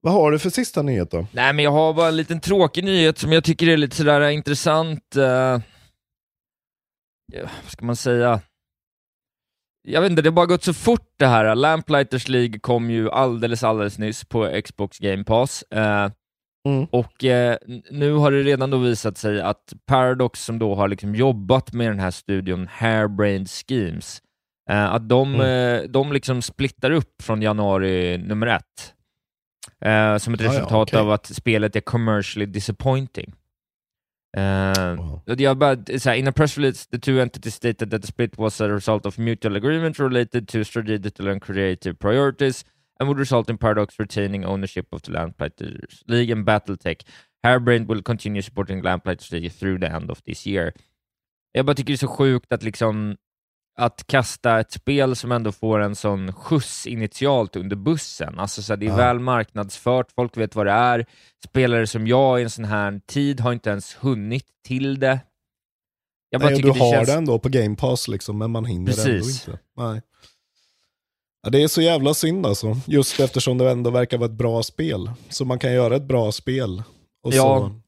[0.00, 1.26] Vad har du för sista nyhet då?
[1.32, 4.28] Nej, men jag har bara en liten tråkig nyhet som jag tycker är lite sådär
[4.30, 5.16] intressant.
[5.16, 5.22] eh,
[7.32, 8.40] ja, vad ska man säga?
[9.82, 11.54] Jag vet inte, det har bara gått så fort det här.
[11.54, 15.64] Lamplighters League kom ju alldeles, alldeles nyss på Xbox Game Pass.
[15.70, 16.10] eh,
[16.68, 16.84] Mm.
[16.90, 17.56] och eh,
[17.90, 21.90] nu har det redan då visat sig att Paradox, som då har liksom jobbat med
[21.90, 24.22] den här studion Hairbrained Schemes,
[24.70, 25.80] eh, att de, Mm.
[25.84, 28.94] eh, de liksom splittar upp från januari nummer ett.
[29.84, 31.00] Eh, som ett Ah, ja, resultat okej.
[31.00, 33.32] av att spelet är commercially disappointing.
[34.36, 35.22] Eh, Wow.
[35.26, 38.38] jag bara, så här, in a press release, the two entities stated that the split
[38.38, 42.64] was a result of mutual agreement related to strategical and creative priorities
[43.00, 47.02] and would result in Paradox retaining ownership of the Lamplighters League and Battletech.
[47.44, 50.72] Hairbrained will continue supporting Lamplighters League through the end of this year.
[51.52, 53.16] Jag bara tycker det är så sjukt att liksom
[53.76, 58.38] att kasta ett spel som ändå får en sån skjuts initialt under bussen.
[58.38, 58.96] Alltså så det är Ja.
[58.96, 61.06] väl marknadsfört, folk vet vad det är.
[61.48, 65.20] Spelare som jag i en sån här tid har inte ens hunnit till det.
[66.30, 67.08] Jag bara Nej, du det har känns...
[67.08, 69.48] det ändå på Game Pass liksom, men man hinner ändå Precis.
[69.48, 69.58] inte.
[69.76, 70.02] Nej.
[71.42, 74.62] Ja, det är så jävla synd alltså, just eftersom det ändå verkar vara ett bra
[74.62, 75.10] spel.
[75.28, 76.82] Så man kan göra ett bra spel
[77.24, 77.80] och Ja, så,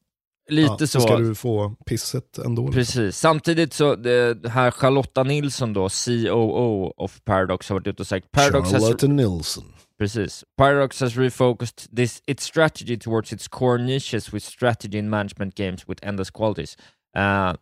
[0.49, 0.99] Lite ja, så.
[0.99, 2.61] ska du få pisset ändå.
[2.61, 2.73] liksom.
[2.73, 3.17] Precis.
[3.17, 8.31] Samtidigt så, det här Charlotta Nilsson då, COO of Paradox, har varit ute och sagt
[8.31, 9.63] Paradox has, Charlotte Nilsson.
[9.99, 10.43] precis.
[10.57, 15.87] Paradox has refocused this, its strategy towards its core niches with strategy and management games
[15.89, 16.77] with endless qualities.
[17.17, 17.53] Uh,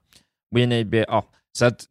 [0.55, 1.23] we need be, ja,
[1.57, 1.85] så att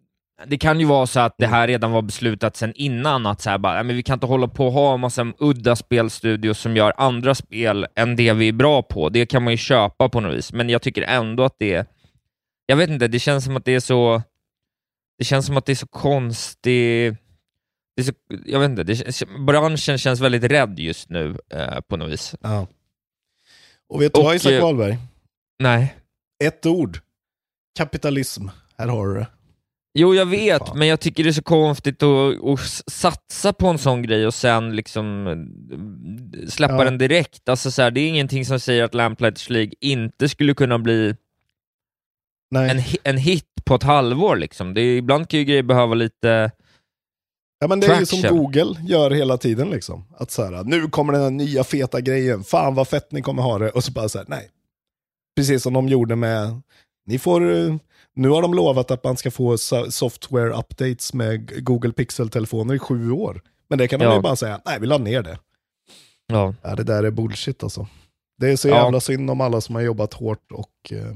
[0.47, 3.51] det kan ju vara så att det här redan var beslutat sen innan, att så
[3.51, 6.77] här bara, men vi kan inte hålla på och ha en massa udda spelstudios som
[6.77, 9.09] gör andra spel än det vi är bra på.
[9.09, 11.87] Det kan man ju köpa på något vis, men jag tycker ändå att det är
[12.67, 14.23] jag vet inte, det känns som att det är så
[15.19, 17.19] det känns som att det är så konstigt
[17.97, 18.13] det är så,
[18.45, 22.35] jag vet inte, det, branschen känns väldigt rädd just nu eh, på något vis.
[22.41, 22.67] Ja.
[23.89, 24.99] Och vet du vad Isak eh, Wahlberg?
[25.59, 25.95] Nej.
[26.45, 26.99] Ett ord.
[27.79, 29.27] Kapitalism Här har du det.
[29.95, 30.79] Jo, jag vet, Fan.
[30.79, 34.35] men jag tycker det är så konstigt att, att satsa på en sån grej och
[34.35, 36.85] sen liksom eh, släppa Ja.
[36.85, 37.49] den direkt.
[37.49, 41.17] Alltså, så här, det är ingenting som säger att Lamplighters League inte skulle kunna bli
[42.51, 42.71] Nej.
[42.71, 44.37] en, en hit på ett halvår.
[44.37, 44.75] Liksom.
[44.75, 46.51] Det är, ibland kan ju grejer behöva lite...
[47.61, 48.23] Ja, men det är ju som.
[48.23, 49.71] Google gör hela tiden.
[49.71, 50.05] Liksom.
[50.17, 53.43] Att så här, nu kommer den här nya feta grejen, fan vad fett ni kommer
[53.43, 53.71] ha det.
[53.71, 54.51] Och så bara så här, nej.
[55.37, 56.61] Precis som de gjorde med,
[57.07, 57.75] ni får, eh,
[58.15, 62.79] nu har de lovat att man ska få so- software updates med Google Pixel-telefoner i
[62.79, 63.41] sju år.
[63.69, 64.15] Men det kan de Ja.
[64.15, 65.39] ju bara säga, nej vi la ner det.
[66.27, 66.55] Ja.
[66.63, 67.87] Ja, det där är bullshit alltså.
[68.39, 68.85] Det är så Ja.
[68.85, 71.15] jävla synd om alla som har jobbat hårt och eh,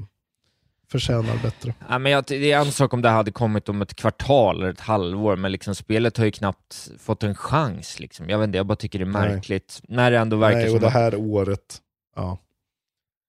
[0.90, 1.74] förtjänar bättre.
[1.88, 4.72] Ja, men jag, det är en sak om det hade kommit om ett kvartal eller
[4.72, 8.00] ett halvår, men liksom, spelet har ju knappt fått en chans.
[8.00, 8.28] Liksom.
[8.28, 9.28] Jag vet inte, jag bara tycker det är Nej.
[9.28, 9.80] märkligt.
[9.88, 11.80] När det ändå verkar Nej, som och det att- här året,
[12.16, 12.38] ja.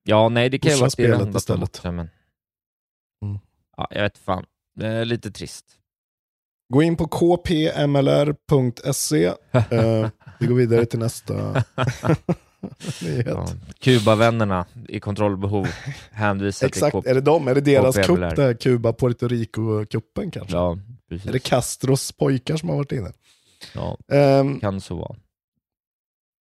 [0.04, 1.64] Ja, nej, det kan ju vara att det spelet istället.
[1.70, 2.10] också, men...
[3.78, 4.46] Ja, jag vet fan.
[4.76, 5.66] Det är lite trist.
[6.74, 7.08] Gå in på
[7.88, 8.46] kpmlr.se.
[9.72, 10.10] Eh,
[10.40, 11.34] vi går vidare till nästa
[13.02, 13.28] nyhet.
[13.28, 13.48] Ja.
[13.80, 15.68] Kuba-vännerna i kontrollbehov
[16.12, 17.48] hänvisar Exakt, till är det dem?
[17.48, 18.54] Är det deras kupp där?
[18.54, 20.56] Kuba, Puerto Rico-kuppen kanske?
[20.56, 20.78] Ja,
[21.10, 21.28] precis.
[21.28, 23.12] Är det Castros pojkar som har varit inne?
[23.74, 25.16] Ja, Ehm, kan så vara.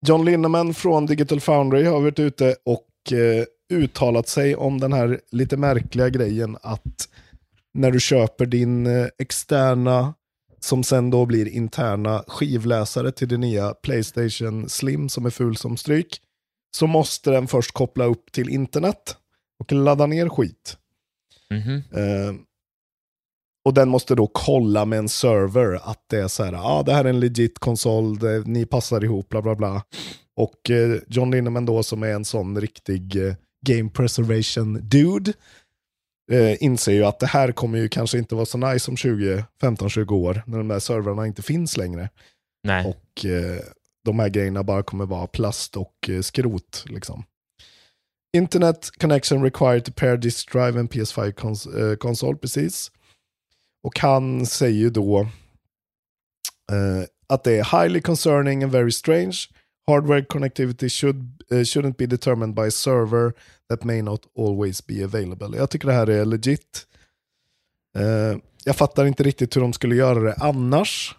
[0.06, 5.20] John Linneman från Digital Foundry har varit ute och eh, uttalat sig om den här
[5.30, 7.08] lite märkliga grejen att
[7.76, 10.14] när du köper din eh, externa,
[10.60, 15.76] som sen då blir interna skivläsare till det nya Playstation Slim som är ful som
[15.76, 16.20] stryk,
[16.76, 19.16] så måste den först koppla upp till internet
[19.58, 20.76] och ladda ner skit.
[21.50, 21.82] Mhm.
[21.92, 22.34] Eh,
[23.64, 26.82] och den måste då kolla med en server att det är så här, ja ah,
[26.82, 29.82] det här är en legit konsol, det, ni passar ihop, bla bla bla.
[30.36, 33.34] Och eh, John Linneman då som är en sån riktig eh,
[33.66, 35.32] game preservation dude,
[36.32, 39.44] eh, inser ju att det här kommer ju kanske inte vara så nice om 20,
[39.62, 42.10] 15-20 år, när de där servrarna inte finns längre.
[42.64, 42.86] Nej.
[42.86, 43.60] Och eh,
[44.04, 46.84] de här grejerna bara kommer vara plast och eh, skrot.
[46.86, 47.24] Liksom.
[48.36, 52.90] Internet connection required to pair disk drive and PS5 cons- eh, konsol, precis.
[53.82, 55.20] Och han säger ju då
[56.72, 59.36] eh, att det är highly concerning and very strange.
[59.86, 63.32] Hardware connectivity should, eh, shouldn't be determined by server
[63.68, 65.56] that may not always be available.
[65.56, 66.86] Jag tycker det här är legit.
[67.98, 71.16] Eh, jag fattar inte riktigt hur de skulle göra det annars.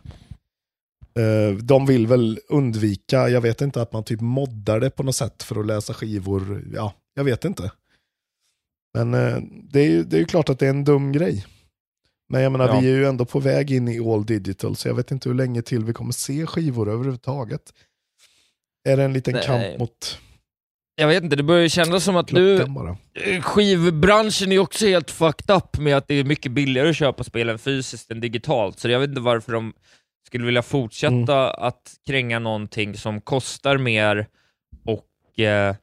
[1.18, 5.16] Eh, de vill väl undvika, jag vet inte, att man typ moddar det på något
[5.16, 6.64] sätt för att läsa skivor.
[6.74, 7.72] Ja, jag vet inte.
[8.94, 11.46] Men eh, det, är ju, det är ju klart att det är en dum grej.
[12.30, 12.80] Men jag menar, Ja.
[12.80, 15.36] vi är ju ändå på väg in i all digital, så jag vet inte hur
[15.36, 17.74] länge till vi kommer se skivor överhuvudtaget.
[18.84, 19.44] Är det en liten Nej.
[19.46, 20.20] kamp mot
[21.00, 22.66] Jag vet inte, det börjar ju kännas som att nu...
[23.42, 27.60] Skivbranschen är också helt fucked up med att det är mycket billigare att köpa spelen
[27.60, 29.74] fysiskt än digitalt, så jag vet inte varför de
[30.28, 34.28] skulle vilja fortsätta att kränga någonting som kostar mer
[34.86, 35.76] och, eh,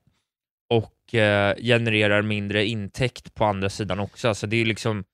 [0.71, 4.29] och eh, genererar mindre intäkt på andra sidan också.
[4.29, 5.05] Alltså det är liksom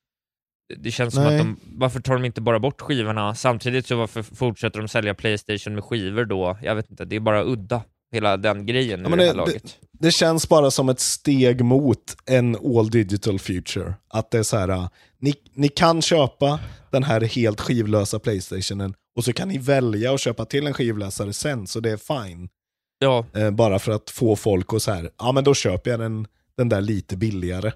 [0.76, 1.34] det känns som Nej.
[1.34, 3.34] att de, varför tar de inte bara bort skivorna?
[3.34, 6.58] Samtidigt så varför fortsätter de sälja Playstation med skivor då?
[6.62, 9.32] Jag vet inte, det är bara udda, hela den grejen Ja, i men det, det-
[9.32, 9.76] laget.
[9.92, 13.94] Det känns bara som ett steg mot en all digital future.
[14.08, 19.24] Att det är så här, ni, ni kan köpa den här helt skivlösa Playstationen och
[19.24, 21.96] så kan ni välja att köpa till en skivläsare sen, så det är
[22.26, 22.48] fine.
[22.98, 26.00] Ja, Eh, bara för att få folk att så här, ja men då köper jag
[26.00, 27.72] den, den där lite billigare.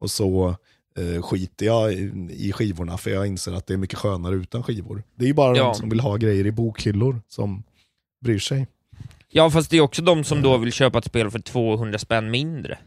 [0.00, 0.56] Och så
[0.98, 4.62] eh, skiter jag i, i skivorna för jag inser att det är mycket skönare utan
[4.62, 5.02] skivor.
[5.14, 5.64] Det är ju bara Ja.
[5.64, 7.62] de som vill ha grejer i bokhyllor som
[8.24, 8.66] bryr sig.
[9.36, 12.30] Ja, fast det är också de som då vill köpa ett spel för 200 spänn
[12.30, 12.78] mindre.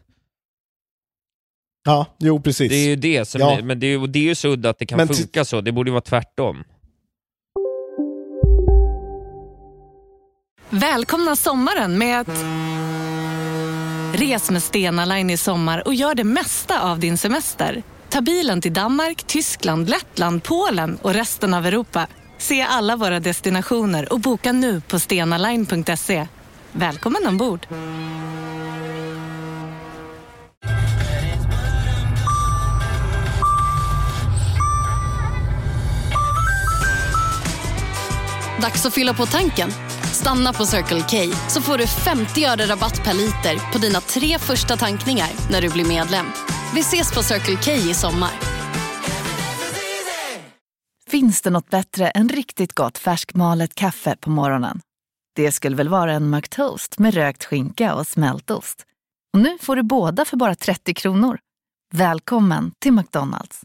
[1.85, 2.69] Ja, jo precis.
[2.69, 3.59] Det är ju det som, Ja.
[3.63, 5.71] men det är, det är ju så udda att det kan Men funka så, det
[5.71, 6.63] borde ju vara tvärtom.
[10.69, 12.43] Välkomna sommaren med att...
[14.19, 17.83] Res med Stena Line i sommar och gör det mesta av din semester.
[18.09, 22.07] Ta bilen till Danmark, Tyskland, Lettland, Polen och resten av Europa.
[22.37, 26.27] Se alla våra destinationer och boka nu på stenaline.se.
[26.79, 27.67] Välkommen ombord!
[38.61, 39.69] Dags att fylla på tanken.
[40.13, 44.39] Stanna på Circle K så får du 50 öre rabatt per liter på dina tre
[44.39, 46.25] första tankningar när du blir medlem.
[46.73, 48.31] Vi ses på Circle K i sommar.
[51.09, 54.81] Finns det något bättre än riktigt gott färskmalet kaffe på morgonen?
[55.37, 58.85] Det skulle väl vara en McToast med rökt skinka och smältost.
[59.33, 61.39] Och nu får du båda för bara 30 kronor.
[61.93, 63.61] Välkommen till McDonalds.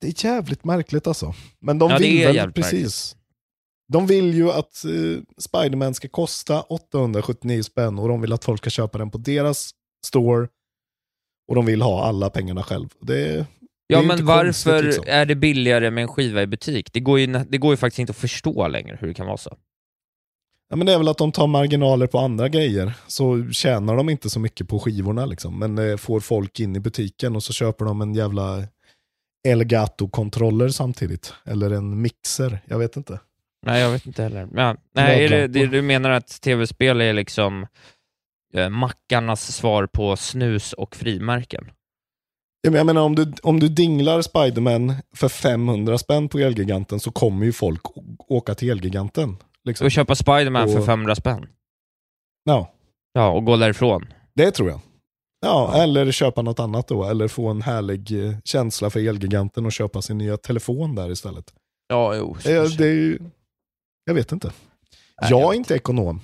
[0.00, 1.34] Det är jävligt märkligt alltså.
[1.60, 2.72] Men de ja, vill väl precis.
[2.72, 3.16] Märkligt.
[3.88, 8.60] De vill ju att eh, Spiderman ska kosta 879 spänn och de vill att folk
[8.60, 9.70] ska köpa den på deras
[10.06, 10.48] store.
[11.48, 12.88] Och de vill ha alla pengarna själv.
[13.00, 13.46] Det,
[13.86, 15.04] Ja, men varför liksom.
[15.06, 16.92] är det billigare med en skiva i butik?
[16.92, 19.36] Det går, ju, det går ju faktiskt inte att förstå längre hur det kan vara
[19.36, 19.56] så.
[20.68, 22.92] Ja, men det är väl att de tar marginaler på andra grejer.
[23.06, 25.58] Så tjänar de inte så mycket på skivorna liksom.
[25.58, 28.64] Men eh, får folk in i butiken och så köper de en jävla
[29.48, 31.34] Elgato-kontroller samtidigt.
[31.44, 33.20] Eller en mixer, jag vet inte.
[33.66, 34.48] Nej, jag vet inte heller.
[34.54, 37.66] Ja, nej, är det, det, du menar att tv-spel är liksom
[38.54, 41.70] eh, mackarnas svar på snus och frimärken?
[42.60, 47.10] Ja, Jag menar om du, om du dinglar Spiderman för 500 spänn på Elgiganten så
[47.10, 47.80] kommer ju folk
[48.28, 49.36] åka till Elgiganten.
[49.64, 49.84] Liksom.
[49.84, 51.46] Och köpa Spiderman för Och- 500 spänn?
[52.44, 52.72] Ja,
[53.12, 54.06] Ja, och gå därifrån?
[54.34, 54.80] det tror jag.
[55.40, 57.04] Ja, eller köpa något annat då.
[57.04, 61.54] Eller få en härlig eh, känsla för Elgiganten och köpa sin nya telefon där istället.
[61.88, 62.36] Ja, jo.
[62.44, 63.18] Det, det är ju,
[64.04, 64.46] jag vet inte.
[65.20, 66.20] Nej, jag jag är inte ekonom.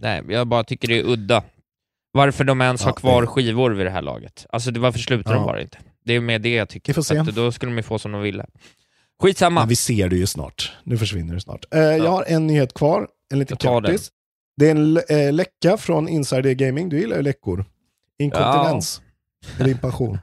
[0.00, 1.42] Nej, jag bara tycker det är udda.
[2.12, 4.46] Varför de ens Ja, har kvar det- skivor vid det här laget.
[4.50, 5.46] Alltså, det, varför slutar de Ja.
[5.46, 5.78] bara inte?
[6.04, 6.92] Det är med det jag tycker.
[6.92, 7.18] Vi får se.
[7.18, 8.46] Att då skulle de ju få som de ville.
[9.22, 9.60] Skitsamma.
[9.60, 10.72] Men vi ser det ju snart.
[10.84, 11.64] Nu försvinner det snart.
[11.74, 14.10] Eh, Jag har en nyhet kvar, en liten kortis.
[14.56, 16.88] Det är en eh, läcka från Insider Gaming.
[16.88, 17.64] Du gillar ju läckor.
[18.18, 19.02] Inkontinens.
[19.58, 20.18] Är din passion.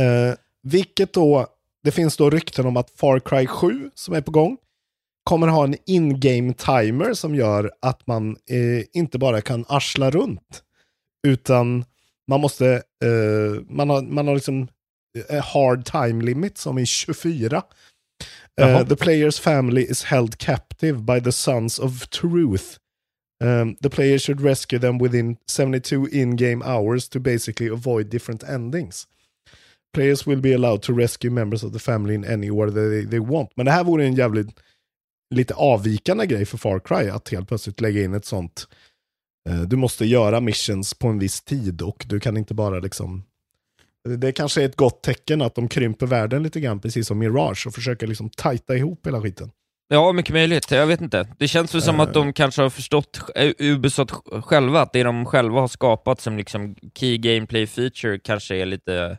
[0.00, 1.46] Eh, vilket då,
[1.84, 4.56] det finns då rykten om att Far Cry 7 som är på gång
[5.24, 10.62] kommer ha en in-game timer som gör att man eh, inte bara kan arsla runt
[11.26, 11.84] utan
[12.28, 12.66] man måste,
[13.04, 14.68] eh, man har, man har liksom
[15.30, 17.62] a hard time limit som i 24.
[18.56, 18.80] Jaha.
[18.80, 22.78] Uh, the player's family is held captive by the Sons of Truth.
[23.40, 29.06] Um, the player should rescue them within 72 in-game hours to basically avoid different endings.
[29.92, 33.18] Players will be allowed to rescue members of the family in any order they, they
[33.18, 33.50] want.
[33.56, 34.48] Men det här vore en jävligt
[35.32, 38.68] lite avvikande grej för Far Cry, att helt plötsligt lägga in ett sånt.
[39.48, 43.24] eh, du måste göra missions på en viss tid och du kan inte bara liksom
[44.08, 47.66] det kanske är ett gott tecken att de krymper världen lite grann, precis som Mirage,
[47.66, 49.50] och försöker liksom tajta ihop hela skiten.
[49.88, 50.70] Ja, mycket möjligt.
[50.70, 51.28] Jag vet inte.
[51.38, 54.10] Det känns väl som att de kanske har förstått, eh, Ubisoft
[54.44, 59.18] själva, att det de själva har skapat som liksom key gameplay feature kanske är lite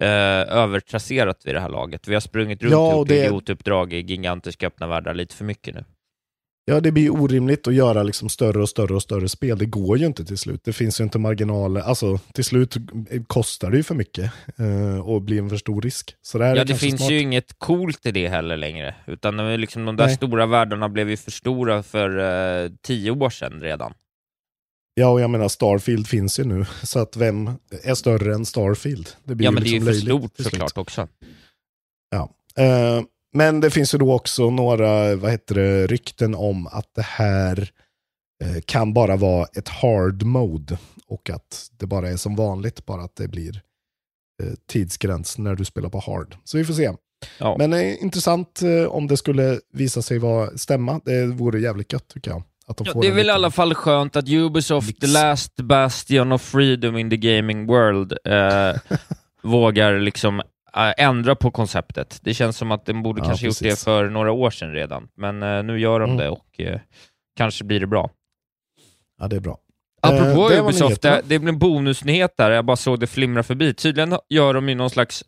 [0.00, 2.08] eh, övertrasserat vid det här laget.
[2.08, 5.44] Vi har sprungit runt Ja, och gjort det- gigantuppdrag i gigantiska öppna världar lite för
[5.44, 5.84] mycket nu.
[6.64, 9.58] Ja, det blir orimligt att göra liksom större och större och större spel.
[9.58, 10.60] Det går ju inte till slut.
[10.64, 11.80] Det finns ju inte marginaler.
[11.80, 12.76] Alltså, till slut
[13.26, 16.14] kostar det ju för mycket eh, och blir en för stor risk.
[16.22, 17.10] Så det Ja, det finns smart.
[17.12, 20.14] ju inget coolt i det heller längre, utan liksom, de där Nej.
[20.16, 22.18] stora världarna blev ju för stora för
[22.64, 23.92] eh, tio år sedan redan.
[24.94, 26.66] Ja, och jag menar Starfield finns ju nu.
[26.82, 27.50] Så att vem
[27.82, 29.08] är större än Starfield?
[29.24, 31.08] Det blir Ja, men det är ju liksom för löjligt stort såklart också.
[32.10, 32.30] Ja.
[32.64, 37.02] Eh, men det finns ju då också några, vad heter det, rykten om att det
[37.02, 37.70] här
[38.44, 40.78] eh, kan bara vara ett hard mode.
[41.06, 43.62] Och att det bara är som vanligt, bara att det blir
[44.42, 46.36] eh, tidsgräns när du spelar på hard.
[46.44, 46.92] Så vi får se.
[47.38, 47.56] Ja.
[47.58, 51.00] Men eh, intressant eh, om det skulle visa sig vara stämma.
[51.04, 52.42] Det vore jävligt gött tycker jag.
[52.70, 54.98] Att de Ja, får det är väl i alla fall skönt att Ubisoft, Mix.
[54.98, 58.80] the last bastion of freedom in the gaming world, eh,
[59.42, 60.40] vågar liksom
[60.76, 62.18] eh, ändra på konceptet.
[62.22, 63.84] Det känns som att de borde Ja, kanske gjort det precis.
[63.84, 66.16] för några år sedan redan, men eh, nu gör de Mm.
[66.18, 66.80] det och eh,
[67.36, 68.10] kanske blir det bra.
[69.20, 69.58] Ja, det är bra.
[70.02, 73.42] Apropå Eh, det Ubisoft, det, det blev en bonusnyhet där, jag bara såg det flimra
[73.42, 73.74] förbi.
[73.74, 75.24] Tydligen gör de ju någon slags,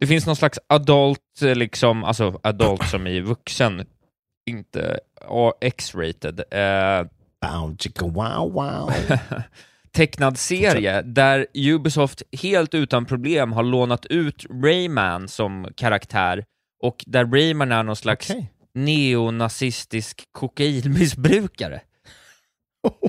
[0.00, 3.86] det finns någon slags adult, eh, liksom, alltså adult som i vuxen,
[4.46, 5.00] inte
[5.60, 7.06] X-rated, eh,
[8.00, 8.92] wow, wow.
[9.94, 16.44] tecknad serie där Ubisoft helt utan problem har lånat ut Rayman som karaktär
[16.82, 18.52] och där Rayman är någon slags Okej.
[18.74, 21.80] neonazistisk kokainmissbrukare.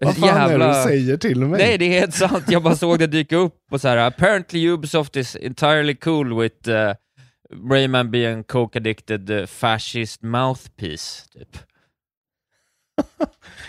[0.00, 1.58] Vad fan är det du säger till mig?
[1.58, 2.44] Nej, det är helt sant.
[2.48, 3.96] Jag bara såg det dyka upp och så här.
[3.96, 6.92] apparently Ubisoft is entirely cool with uh,
[7.70, 11.58] Rayman being coke addicted uh, fascist mouthpiece, typ.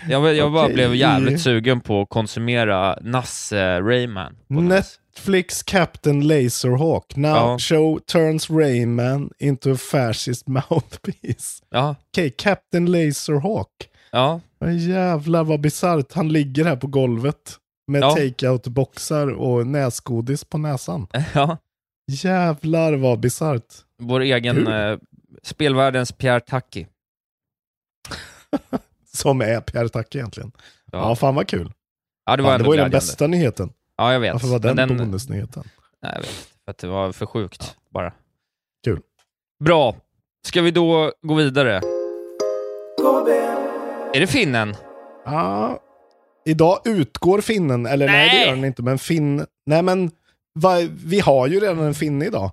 [0.09, 4.37] Jag, jag bara blev jävligt sugen på att konsumera Nasse Rayman.
[4.47, 4.99] något vis.
[5.15, 7.57] Netflix Captain Laserhawk now Ja.
[7.59, 11.63] show turns Rayman into a fascist mouthpiece.
[11.69, 13.89] Ja, Okej, Captain Laserhawk.
[14.11, 16.13] ja, Men jävlar vad bisarrt.
[16.13, 17.57] Han ligger här på golvet
[17.87, 18.11] med Ja.
[18.15, 21.07] take-out-boxar och näsgodis på näsan.
[21.33, 21.57] ja.
[22.07, 23.73] Jävlar vad bisarrt.
[23.99, 24.97] Vår egen eh,
[25.43, 26.87] spelvärldens Pierre Taki.
[29.13, 30.51] Som är Pierre Tack egentligen.
[30.91, 31.09] Ja.
[31.09, 31.15] Ja.
[31.15, 31.71] fan vad kul.
[32.25, 33.73] Ja, det var Fan, det var ju den bästa nyheten.
[33.97, 34.33] Ja, jag vet.
[34.33, 35.63] Varför var den, Men bonusnyheten?
[36.03, 36.29] Nej, jag vet.
[36.65, 38.13] För att det var för sjukt bara.
[38.83, 39.01] Kul.
[39.63, 39.95] Bra.
[40.47, 41.81] Ska vi då gå vidare?
[44.13, 44.75] Är det finnen?
[45.25, 45.79] Ja,
[46.45, 48.39] idag utgår finnen, eller nej, Nej.
[48.39, 49.45] det gör den inte, men finn...
[49.65, 50.11] Nej men,
[50.61, 52.51] va, vi har ju redan en finne idag.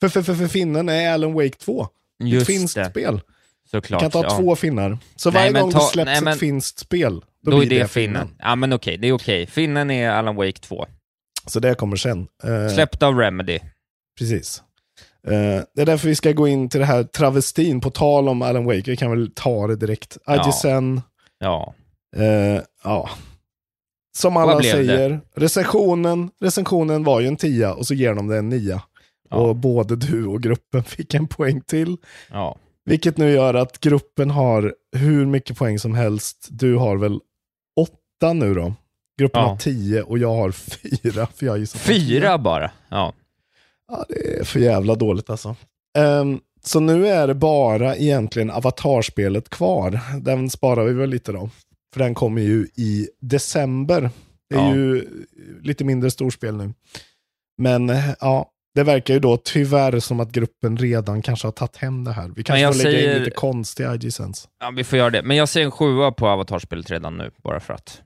[0.00, 1.86] För, för, för, för finnen är Alan Wake 2.
[2.24, 2.90] Just ett finskt det.
[2.90, 3.20] spel.
[3.70, 4.00] Såklart.
[4.02, 4.30] Vi kan ta ja.
[4.38, 4.98] två finnar.
[5.16, 7.66] Så Nej, varje gång ta- det släpps nej, men- ett finskt spel, då, Då är
[7.66, 8.28] blir det finnen.
[8.38, 9.46] Ja men okej, det är okej.
[9.46, 10.86] Finnen är Alan Wake 2.
[11.46, 12.26] Så det kommer sen.
[12.44, 13.58] Eh, Släppt av Remedy.
[14.18, 14.62] Precis.
[15.26, 18.42] Eh, det är därför vi ska gå in till det här travestin, på tal om
[18.42, 18.82] Alan Wake.
[18.90, 20.18] Vi kan väl ta det direkt.
[20.26, 20.48] Ja.
[20.48, 21.00] IGSN,
[21.38, 21.74] Ja.
[22.16, 23.10] eh, ja.
[24.18, 24.64] Som alla det?
[24.70, 28.82] säger, recensionen, recensionen var ju en tia och så ger de det en nia.
[29.30, 29.36] Ja.
[29.36, 31.96] Och både du och gruppen fick en poäng till.
[32.30, 32.56] Ja.
[32.84, 36.48] Vilket nu gör att gruppen har hur mycket poäng som helst.
[36.50, 37.20] Du har väl
[37.80, 38.74] åtta nu då?
[39.18, 39.48] Gruppen Ja.
[39.48, 41.26] har tio och jag har fyra.
[41.34, 41.68] För jag.
[41.68, 42.70] Fyra bara.
[42.88, 43.12] Ja.
[43.92, 45.56] Ja, det är för jävla dåligt alltså.
[45.98, 50.00] Ehm, så nu är det bara egentligen avatarspelet kvar.
[50.20, 51.50] Den sparar vi väl lite då.
[51.94, 54.10] För den kommer ju i december.
[54.50, 54.74] Det är Ja.
[54.74, 55.08] ju
[55.62, 56.74] lite mindre storspel nu.
[57.58, 61.76] Men eh, ja, det verkar ju då tyvärr som att gruppen redan kanske har tagit
[61.76, 62.28] hem det här.
[62.36, 64.48] Vi kanske får lägga säger- in lite konst i IG-Sense.
[64.60, 65.22] ja, vi får göra det.
[65.22, 68.02] Men jag ser en sjua på avatarspelet redan nu, bara för att.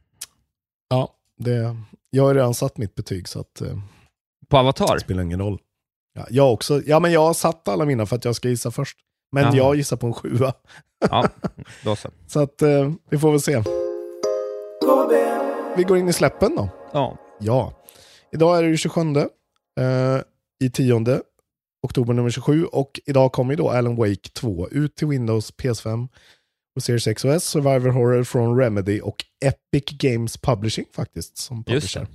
[0.89, 1.77] Ja, det,
[2.11, 3.79] jag har redan satt mitt betyg så att eh,
[4.49, 4.95] På Avatar?
[4.95, 5.59] det spelar ingen roll.
[6.19, 6.83] Ja, jag också.
[6.87, 8.97] Ja, men jag har satt alla mina för att jag ska gissa först.
[9.35, 9.57] Men Jaha.
[9.57, 10.53] jag gissar på en sjua.
[11.11, 11.29] Ja,
[11.85, 12.09] då så.
[12.27, 13.63] Så att eh, vi får väl se.
[15.77, 16.69] Vi går in i släppen då.
[16.93, 17.17] Ja.
[17.41, 17.73] Ja.
[18.33, 19.25] Idag är det ju 27 eh,
[20.65, 21.21] i 10
[21.83, 26.09] oktober nummer 27 och idag kommer ju då Alan Wake 2 ut till Windows, PS5
[26.77, 31.65] och Series X och S, Survivor Horror från Remedy och Epic Games Publishing faktiskt som
[31.65, 32.07] publisher.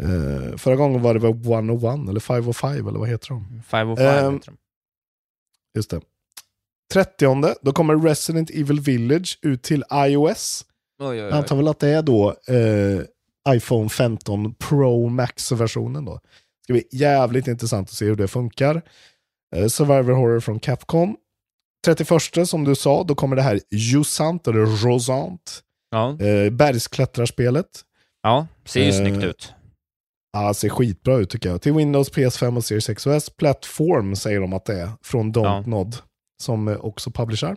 [0.00, 3.62] Eh, förra gången var det väl 101 eller 505 eller vad heter de?
[3.66, 4.56] 505 Ehm, heter de.
[5.78, 6.00] Just det.
[6.92, 10.64] 30 då kommer Resident Evil Village ut till iOS.
[11.00, 11.32] Oj, oj, Jag oj.
[11.32, 16.12] antar väl att det är då eh, iPhone 15 Pro Max-versionen då.
[16.14, 18.82] Det ska bli jävligt intressant att se hur det funkar.
[19.56, 21.16] Eh, Survivor Horror från Capcom.
[21.84, 26.10] 31 som du sa, då kommer det här Jusant, eller Rosant, Ja.
[26.20, 27.84] eh, bergsklättrarspelet.
[28.22, 29.52] ja, ser ju Eh, snyggt ut.
[30.32, 31.62] Ja, ser skitbra ut tycker jag.
[31.62, 33.30] Till Windows, PS5 och Series X och S.
[33.30, 35.92] Plattform säger de att det är, från Don't Ja.
[36.42, 37.56] Som också publicerar.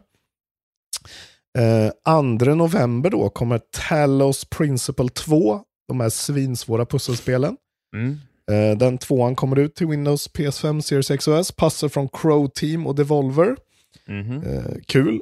[1.57, 7.57] Eh, 2 november då kommer Talos Principle 2, de här svinsvåra pusselspelen.
[7.95, 8.19] Mm.
[8.51, 11.51] Eh, den tvåan kommer ut till Windows, PS5, Series X och S.
[11.51, 13.55] Passar från Crow Team och Devolver.
[14.07, 14.43] Mhm.
[14.43, 15.21] Eh, kul.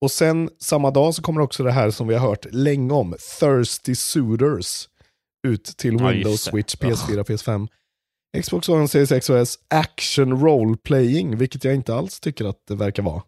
[0.00, 3.14] Och sen samma dag så kommer också det här som vi har hört länge om,
[3.40, 4.88] Thirsty Suitors,
[5.46, 6.50] ut till Ja, Windows, det.
[6.50, 7.68] Switch, PS4, PS5.
[8.42, 12.66] Xbox One, Series X och S, Action Role Playing, vilket jag inte alls tycker att
[12.68, 13.22] det verkar vara.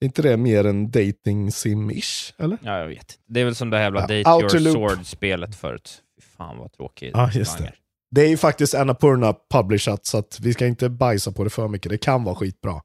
[0.00, 2.58] Är inte det mer en dating sim-ish, eller?
[2.62, 3.18] Ja, jag vet.
[3.28, 4.72] Det är väl som det här jävla Ja, Date Outer Your.
[4.72, 6.02] Sword-spelet förut.
[6.20, 7.10] Fy fan vad tråkigt.
[7.14, 7.72] Ja, just det.
[8.10, 11.90] Det är ju faktiskt Annapurna publishat, så vi ska inte bajsa på det för mycket.
[11.90, 12.82] Det kan vara skitbra.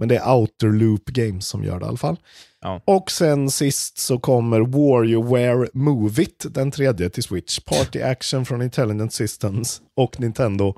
[0.00, 2.16] Men det är Outer Loop Games som gör det i alla fall.
[2.60, 2.80] Ja.
[2.84, 7.58] Och sen sist så kommer WarioWare Move It, den tredje till Switch.
[7.58, 10.74] Party Action från Intelligent Systems och Nintendo.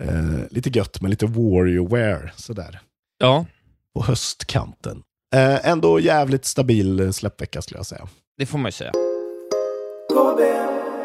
[0.00, 2.80] Eh, lite gött med lite WarioWare sådär.
[3.18, 3.46] Ja,
[3.94, 5.02] På höstkanten.
[5.34, 8.08] Eh, ändå jävligt stabil eh, släppvecka skulle jag säga.
[8.38, 8.92] det får man ju säga.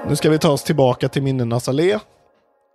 [0.10, 2.00] Nu ska vi ta oss tillbaka till minnenas allé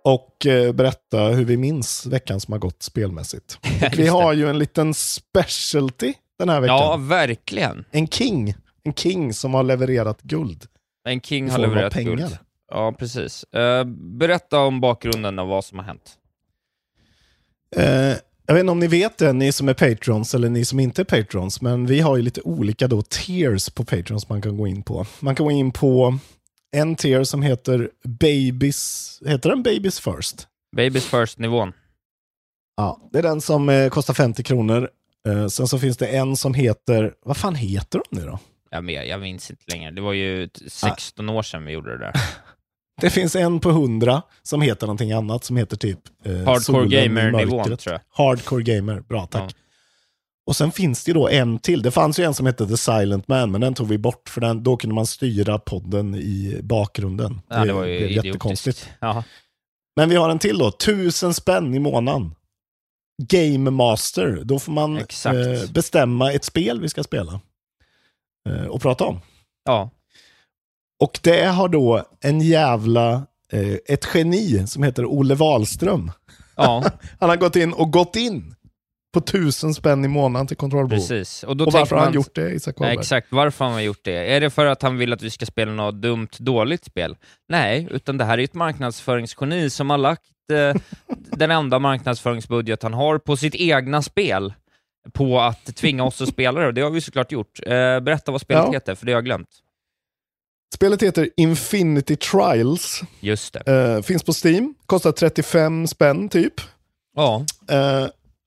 [0.03, 3.59] och eh, berätta hur vi minns veckan som har gått spelmässigt.
[3.63, 6.77] Och vi har ju en liten specialty den här veckan.
[6.77, 7.85] Ja, verkligen.
[7.91, 8.53] En king.
[8.83, 10.65] En king som har levererat guld.
[11.07, 12.15] En king har levererat pengar.
[12.15, 12.37] guld.
[12.71, 13.43] Ja, precis.
[13.43, 16.17] Eh, berätta om bakgrunden av vad som har hänt.
[17.75, 18.17] Eh,
[18.47, 21.01] jag vet inte om ni vet det, ni som är patrons eller ni som inte
[21.01, 24.67] är patrons, men vi har ju lite olika då tiers på patrons man kan gå
[24.67, 25.05] in på.
[25.19, 26.17] Man kan gå in på
[26.75, 30.47] en tier som heter Babies, heter den Babies First?
[30.75, 31.73] Babies first-nivån.
[32.77, 34.89] Ja, det är den som eh, kostar 50 kronor.
[35.27, 38.39] Eh, sen så finns det en som heter, vad fan heter de nu då?
[38.69, 39.91] Jag, med, jag minns inte längre.
[39.91, 42.13] Det var ju t- 16 år sedan vi gjorde det där.
[43.01, 47.77] Det finns en på 100 som heter någonting annat som heter typ eh, Hardcore gamer-nivån,
[47.77, 48.01] tror jag.
[48.25, 49.41] Hardcore gamer, bra tack.
[49.57, 49.63] Ja.
[50.47, 51.81] Och sen finns det ju då en till.
[51.81, 54.41] Det fanns ju en som hette The Silent Man, men den tog vi bort för
[54.41, 57.41] den, då kunde man styra podden i bakgrunden.
[57.47, 58.89] Ja, det var ju blev jättekonstigt.
[58.99, 59.23] Ja.
[59.95, 62.35] Men vi har en till då, tusen spänn i månaden.
[63.23, 67.39] Game Master, då får man eh, bestämma ett spel vi ska spela.
[68.49, 69.19] Eh, och prata om.
[69.65, 69.89] ja.
[70.99, 73.13] Och det har då en jävla,
[73.51, 76.11] eh, ett geni som heter Olle Wahlström
[76.57, 76.83] Ja,
[77.19, 78.55] Han har gått in och gått in
[79.19, 80.99] på tusen spänn i månaden till kontrollbehov.
[81.01, 81.43] precis.
[81.43, 82.99] Och, då Och varför har han gjort det, Isak Ja, Wahlberg?
[83.01, 84.35] exakt, varför har han gjort det?
[84.35, 87.15] Är det för att han vill att vi ska spela något dumt, dåligt spel?
[87.49, 90.21] Nej, utan det här är ett marknadsföringsgeni som har lagt
[90.53, 90.81] eh,
[91.37, 94.53] den enda marknadsföringsbudget han har på sitt egna spel
[95.13, 97.59] på att tvinga oss att spela det, och det har vi såklart gjort.
[97.65, 98.71] Eh, berätta vad spelet Ja.
[98.71, 99.49] heter, för det har jag glömt.
[100.75, 103.01] Spelet heter Infinity Trials.
[103.19, 103.71] Just det.
[103.95, 104.75] Eh, finns på Steam.
[104.85, 106.53] Kostar 35 spänn typ.
[107.15, 108.05] Ja, Eh,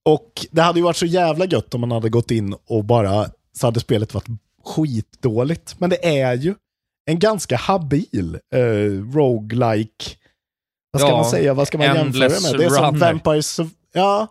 [0.09, 3.31] och det hade ju varit så jävla gött om man hade gått in och bara
[3.53, 4.27] så hade spelet varit
[4.65, 5.75] skitdåligt.
[5.81, 6.55] Men det är ju
[7.11, 8.61] en ganska habil eh,
[9.15, 10.05] roguelike.
[10.93, 11.55] Vad ska Ja, man säga?
[11.55, 12.59] Vad ska man jämföra med?
[12.59, 12.99] Det är som runner.
[13.01, 14.27] Vampire, Sur- ja,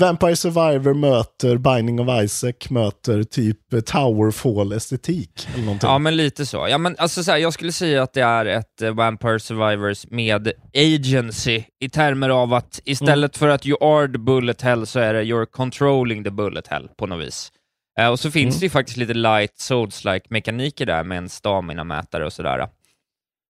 [0.00, 5.48] Vampire Survivor möter Binding of Isaac möter typ Towerfall-estetik.
[5.54, 5.90] Eller någonting.
[5.90, 6.66] ja men lite så.
[6.70, 10.06] Ja, men alltså, så här, jag skulle säga att det är ett eh, Vampire Survivors
[10.10, 15.00] med agency i termer av att istället för att you are the bullet hell så
[15.00, 17.52] är det you're controlling the bullet hell på något vis.
[18.00, 18.60] Eh, och så finns Mm.
[18.60, 22.68] det ju faktiskt lite light souls-like mekaniker där med en stamina-mätare och sådär.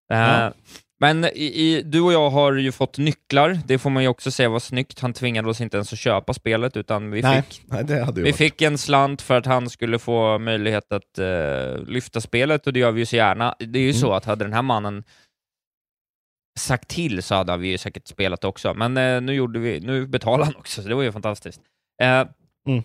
[0.10, 0.54] Ja.
[1.02, 4.32] Men i, i, du och jag har ju fått nycklar, det får man ju också
[4.32, 5.00] säga var snyggt.
[5.00, 8.36] Han tvingade oss inte ens att köpa spelet, utan vi nej, fick nej, vi varit.
[8.36, 12.80] fick en slant för att han skulle få möjlighet att eh, lyfta spelet och det
[12.80, 13.56] gör vi ju så gärna.
[13.60, 14.02] Det är ju Mm.
[14.02, 15.04] så att hade den här mannen
[16.60, 20.08] sagt till så hade vi ju säkert spelat också, men eh, nu, gjorde vi, nu
[20.08, 21.62] betalade han också, så det var ju fantastiskt.
[22.02, 22.26] Eh,
[22.68, 22.84] Mm.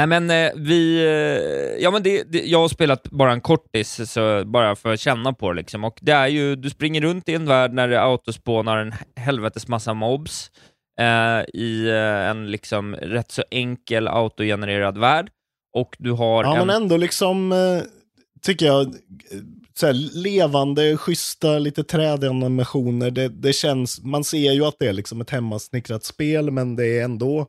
[0.00, 4.10] Nej men eh, vi, eh, ja men det, det, jag har spelat bara en kortis,
[4.12, 7.28] så bara för att känna på det liksom, och det är ju, du springer runt
[7.28, 10.50] i en värld när det autospånar en helvetes massa mobs,
[11.00, 15.30] eh, i eh, en liksom rätt så enkel autogenererad värld,
[15.76, 16.66] och du har Ja, en...
[16.66, 17.54] men ändå liksom,
[18.42, 18.94] tycker jag,
[19.74, 23.10] så levande, schyssta, lite trädanimationer.
[23.10, 26.98] Det, det känns, man ser ju att det är liksom ett hemmasnickrat spel, men det
[26.98, 27.46] är ändå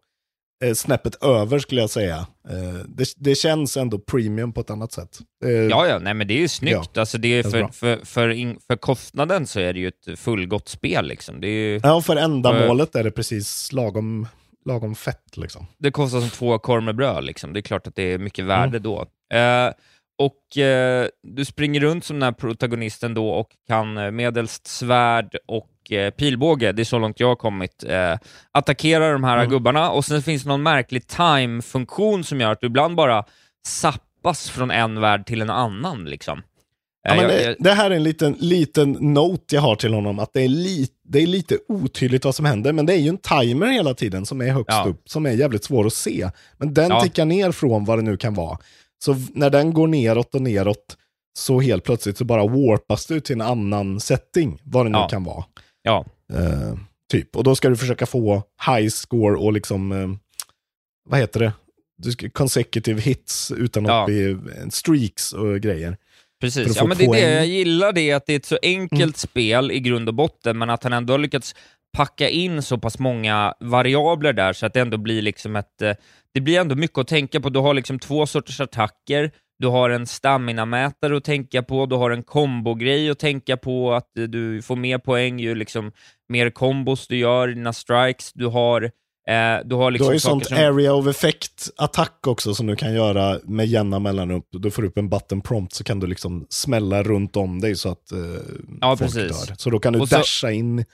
[0.64, 2.16] eh, snäppet över skulle jag säga.
[2.50, 5.20] Eh, det, det känns ändå premium på ett annat sätt.
[5.46, 6.98] Eh, Ja, ja, nej men det är ju snyggt.
[6.98, 10.70] Alltså det är för, för, för, in, för kostnaden så är det ju ett fullgott
[10.70, 11.06] spel.
[11.08, 11.42] Liksom.
[11.42, 14.28] Det, är ju, ja, för ändamålet är det precis lagom,
[14.66, 15.66] lagom fett liksom.
[15.78, 17.24] det kostar som två korv med bröd.
[17.24, 17.54] Liksom.
[17.54, 18.84] Det är klart att det är mycket värde Mm.
[18.84, 19.06] då.
[19.38, 19.72] Eh,
[20.20, 25.36] och eh, du springer runt som den här protagonisten då och kan eh, medelst svärd
[25.48, 25.70] och
[26.18, 28.18] pilbåge, det är så långt jag har kommit, eh,
[28.52, 29.50] attackera de här Mm.
[29.50, 29.90] gubbarna.
[29.92, 33.24] Och sen finns det någon märklig time-funktion som gör att du ibland bara
[33.68, 36.06] sappas från en värld till en annan.
[36.06, 36.42] Liksom.
[37.04, 40.20] Ja, Eh, men det, det här är en liten, liten note jag har till honom,
[40.20, 43.10] att det är, li, det är lite otydligt vad som händer, men det är ju
[43.10, 44.86] en timer hela tiden som är högst Ja.
[44.88, 46.30] upp, som är jävligt svår att se.
[46.58, 47.02] Men den Ja.
[47.02, 48.58] tickar ner från vad det nu kan vara.
[49.04, 50.98] Så när den går neråt och neråt,
[51.40, 55.08] så helt plötsligt så bara warpas du till en annan setting, vad det nu Ja.
[55.08, 55.44] kan vara.
[55.84, 56.06] Ja.
[56.34, 56.78] Eh,
[57.12, 57.36] typ.
[57.36, 60.10] Och då ska du försöka få high score och liksom, eh,
[61.10, 61.54] vad heter det?
[61.98, 64.04] Du ska, consecutive hits utan Ja.
[64.04, 65.98] upp i eh, streaks och grejer.
[66.42, 67.22] Precis, att ja, men det är det.
[67.24, 67.34] Mm.
[67.36, 70.70] jag gillar, det att det är ett så enkelt spel i grund och botten, men
[70.70, 71.56] att han ändå har lyckats
[71.98, 75.82] packa in så pass många variabler där så att det ändå blir liksom ett...
[75.82, 75.94] eh,
[76.34, 77.50] Det blir ändå mycket att tänka på.
[77.50, 79.32] Du har liksom två sorters attacker,
[79.62, 84.10] du har en stamina-mätare att tänka på, du har en kombogrej att tänka på, att
[84.28, 85.92] du får mer poäng ju liksom
[86.30, 88.82] mer kombos du gör dina strikes, du har...
[89.28, 90.58] Eh, du har Du liksom har ju saker sånt som...
[90.58, 94.42] area of effect attack också som du kan göra med jämna mellanrum.
[94.52, 97.90] Du får upp en button prompt så kan du liksom smälla runt om dig så
[97.90, 98.20] att eh,
[98.82, 99.48] Ja, folk precis.
[99.48, 99.56] dör.
[99.58, 100.86] Så då kan du så- dasha in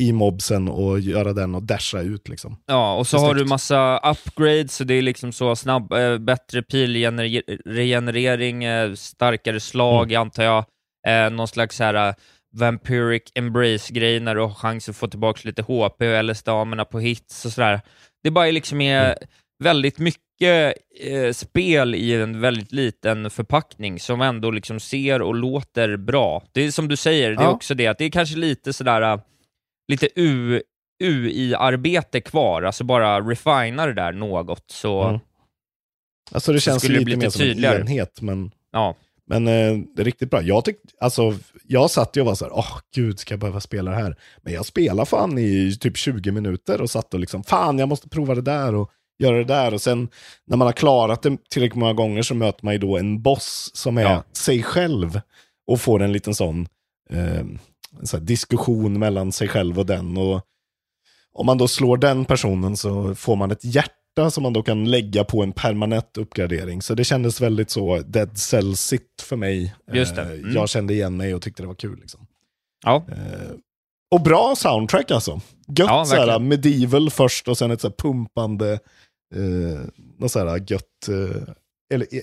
[0.00, 2.56] i mobsen och göra den och dasha ut liksom.
[2.66, 6.62] Ja, och så har du massa upgrades, så det är liksom så snabb, eh, bättre
[6.62, 10.20] pilregenerering, eh, starkare slag, Mm.
[10.22, 10.64] antar jag.
[11.08, 12.14] Eh, någon slags här
[12.56, 17.44] vampiric embrace-grej när du har chans att få tillbaka lite HP eller stamina på hits
[17.44, 17.80] och sådär.
[18.22, 19.16] Det bara är liksom är Mm.
[19.64, 20.20] väldigt mycket
[21.00, 26.42] eh, spel i en väldigt liten förpackning som ändå liksom ser och låter bra.
[26.52, 27.50] Det är som du säger, det är Ja.
[27.50, 29.20] också det att det är kanske lite sådär
[29.90, 30.08] lite
[31.02, 35.20] UI-arbete kvar, alltså bara refina det där något, så Mm.
[36.32, 37.74] Alltså det känns det lite bli mer som tydligare.
[37.74, 38.96] en enhet, men, ja.
[39.26, 40.42] men eh, det är riktigt bra.
[40.42, 41.34] Jag, tyck, alltså,
[41.64, 44.16] jag satt ju och var så här, åh gud, ska jag behöva spela det här?
[44.42, 48.08] Men jag spelade fan i typ 20 minuter och satt och liksom, fan jag måste
[48.08, 49.74] prova det där och göra det där.
[49.74, 50.08] Och sen
[50.46, 53.70] när man har klarat det tillräckligt många gånger så möter man ju då en boss
[53.74, 54.24] som är Ja.
[54.32, 55.20] sig själv
[55.66, 56.68] och får en liten sån,
[57.10, 57.44] eh,
[58.20, 60.16] diskussion mellan sig själv och den.
[60.16, 60.40] Och
[61.32, 64.90] om man då slår den personen så får man ett hjärta som man då kan
[64.90, 66.82] lägga på en permanent uppgradering.
[66.82, 69.74] Så det kändes väldigt så Dead Cell Sit för mig.
[69.92, 70.22] Just det.
[70.22, 70.54] Eh, Mm.
[70.54, 71.98] Jag kände igen mig och tyckte det var kul.
[72.00, 72.26] Liksom.
[72.84, 73.04] Ja.
[73.08, 73.50] Eh,
[74.10, 75.40] Och bra soundtrack alltså.
[75.68, 78.72] Gött Ja, såhär medieval först och sen ett såhär pumpande,
[79.34, 79.80] eh,
[80.18, 81.42] något såhär gött eh,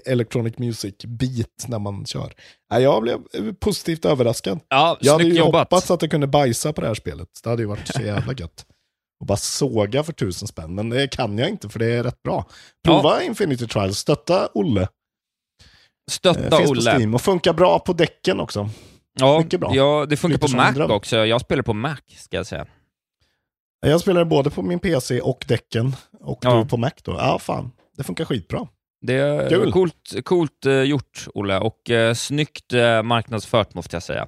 [0.05, 2.33] electronic music beat när man kör.
[2.69, 4.59] Jag blev eh, positivt överraskad.
[4.69, 5.61] Ja, Jag hade ju jobbat.
[5.71, 7.27] hoppats att jag kunde bajsa på det här spelet.
[7.43, 8.65] Det hade ju varit så jävla gött.
[9.19, 12.23] Och bara såga för tusen spänn, men det kan jag inte för det är rätt
[12.23, 12.45] bra.
[12.83, 14.81] Prova Infinity Trials, stötta Olle.
[14.81, 14.87] Eh,
[16.11, 16.81] Stötta finns på Olle.
[16.81, 18.69] Steam och funkar bra på däcken också.
[19.19, 19.75] Ja, Mycket bra.
[19.75, 20.91] ja, det funkar Lite på Mac dröm.
[20.91, 21.15] också.
[21.25, 22.65] Jag spelar på Mac, ska jag säga.
[23.85, 25.95] Jag spelar både på min PC och däcken.
[26.19, 26.55] Och Ja.
[26.55, 27.11] du på Mac då.
[27.11, 27.71] Ja, fan.
[27.97, 28.67] Det funkar skitbra.
[29.01, 29.71] Det är Kul.
[29.71, 34.27] coolt, coolt eh, gjort, Olle, och eh, snyggt eh, marknadsfört, måste jag säga.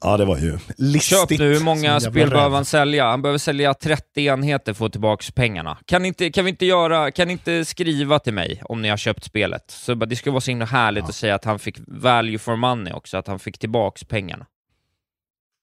[0.00, 1.18] Ja, det var ju listigt.
[1.18, 3.06] Köp nu, hur många spel behöver han sälja?
[3.06, 5.78] Han behöver sälja 30 enheter för att få tillbaka pengarna.
[5.84, 8.96] Kan, inte, kan vi inte göra, kan ni inte skriva till mig om ni har
[8.96, 9.64] köpt spelet?
[9.70, 12.92] Så det skulle vara så himla härligt att säga att han fick value for money
[12.92, 14.46] också, att han fick tillbaka pengarna.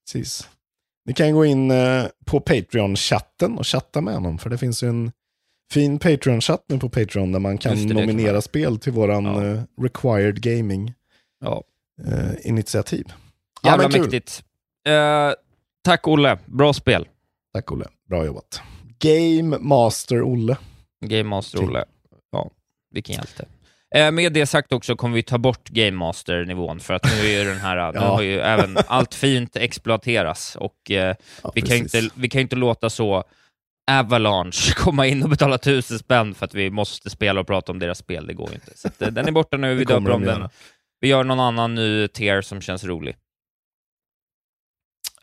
[0.06, 0.50] Precis.
[1.06, 4.38] Ni kan gå in eh, på Patreon-chatten och chatta med honom.
[4.38, 5.12] För det finns ju en
[5.74, 9.46] fin Patreon-chatt nu på Patreon där man kan det, nominera spel till våran Ja.
[9.46, 10.94] eh, Required Gaming
[11.42, 11.64] Ja.
[12.08, 13.06] eh, initiativ.
[13.64, 14.44] Jävla mäktigt.
[14.88, 15.32] Eh,
[15.84, 17.08] tack Olle, bra spel.
[17.54, 18.62] Tack Olle, bra jobbat.
[19.00, 20.58] Game Master Olle.
[21.06, 21.68] Game Master Kul.
[21.70, 21.86] Olle.
[22.32, 22.50] Ja,
[22.92, 23.46] vilken hjälte.
[23.96, 27.40] Eh, med det sagt också kommer vi ta bort Game Master-nivån, för att nu är
[27.44, 28.06] ju den här, nu Ja.
[28.06, 31.16] har ju även allt fint exploateras och eh,
[31.56, 33.24] vi, kan inte, vi kan ju inte låta så
[33.92, 37.80] Avalanche komma in och betala tusen spänn för att vi måste spela och prata om
[37.80, 38.78] deras spel, det går ju inte.
[38.78, 40.50] Så att, eh, den är borta nu, vi döper om de den.
[41.00, 43.16] Vi gör någon annan ny tier som känns rolig.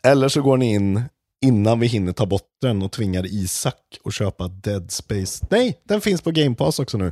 [0.03, 1.01] Eller så går ni in
[1.45, 5.45] innan vi hinner ta bort den och tvingar Isak att köpa Dead Space.
[5.49, 7.11] Nej, den finns på Game Pass också nu.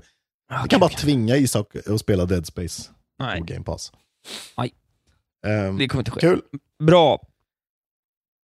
[0.64, 3.92] Vi kan bara tvinga Isak att spela Dead Space Nej, på Game Pass.
[4.58, 4.74] Nej.
[5.48, 6.20] Ehm, det kommer inte ske.
[6.20, 6.42] kul.
[6.84, 7.22] Bra.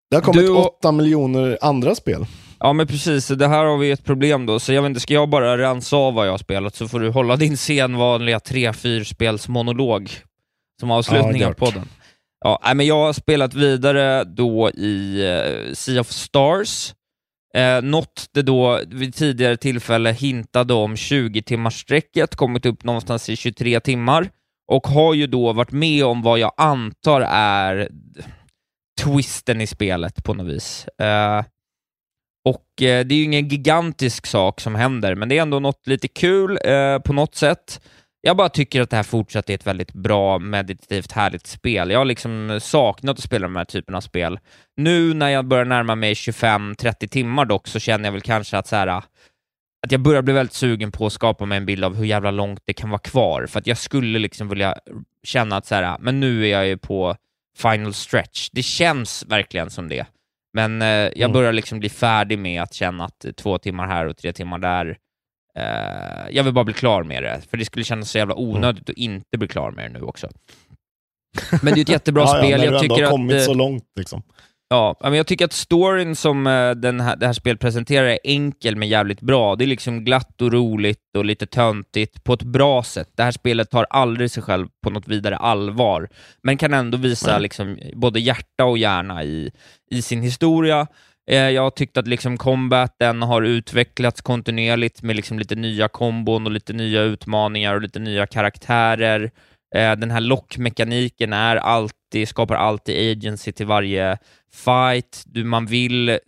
[0.09, 2.25] Det har kommit och- 8 miljoner andra spel.
[2.65, 5.13] Ja men precis, det här har vi ett problem då, så jag vet inte, ska
[5.13, 9.03] jag bara rensa av vad jag har spelat så får du hålla din sedvanliga 3-4
[9.03, 10.11] spels monolog
[10.79, 11.89] som avslutning Ja, av podden.
[12.45, 16.93] Ja, nej, men jag har spelat vidare då i uh, Sea of Stars,
[17.55, 23.79] eh, något det då vid tidigare tillfälle hintade om 20-timmarssträcket, kommit upp någonstans i 23
[23.79, 24.29] timmar,
[24.67, 27.89] och har ju då varit med om vad jag antar är
[29.01, 30.87] twisten i spelet på något vis.
[30.87, 31.43] Eh,
[32.45, 35.87] och eh, det är ju ingen gigantisk sak som händer, men det är ändå något
[35.87, 37.81] lite kul eh, på något sätt.
[38.21, 41.91] Jag bara tycker att det här fortsatt är ett väldigt bra, meditativt, härligt spel.
[41.91, 44.39] Jag har liksom saknat att spela de här typerna av spel.
[44.77, 48.67] Nu när jag börjar närma mig 25-30 timmar dock, så känner jag väl kanske att
[48.67, 51.95] så här, att jag börjar bli väldigt sugen på att skapa mig en bild av
[51.95, 54.75] hur jävla långt det kan vara kvar, för att jag skulle liksom vilja
[55.23, 57.15] känna att så här, men nu är jag ju på
[57.57, 58.49] final stretch.
[58.51, 60.05] Det känns verkligen som det.
[60.53, 61.31] Men eh, jag Mm.
[61.31, 64.57] börjar liksom bli färdig med att känna att eh, två timmar här och tre timmar
[64.59, 64.97] där,
[65.59, 68.89] eh, jag vill bara bli klar med det, för det skulle kännas så jävla onödigt
[68.89, 70.29] att inte bli klar med det nu också.
[71.63, 72.57] Men det är ett jättebra Ja, ja, spel.
[72.59, 74.21] när jag du ändå tycker har att, kommit eh, så långt liksom.
[74.69, 78.19] Ja, men jag tycker att storyn som eh, den här, det här spelet presenterar är
[78.23, 79.55] enkel men jävligt bra.
[79.55, 83.09] Det är liksom glatt och roligt och lite töntigt på ett bra sätt.
[83.15, 86.09] Det här spelet tar aldrig sig själv på något vidare allvar,
[86.43, 87.41] men kan ändå visa Nej.
[87.41, 89.51] liksom både hjärta och hjärna i,
[89.91, 90.87] i sin historia.
[91.31, 96.45] Eh, jag har tyckt att liksom combaten har utvecklats kontinuerligt med liksom lite nya kombon
[96.45, 99.31] och lite nya utmaningar och lite nya karaktärer.
[99.73, 104.17] Eh, den här lockmekaniken är alltid, skapar alltid agency till varje
[104.53, 105.23] fight.
[105.25, 106.19] Du, man, vill,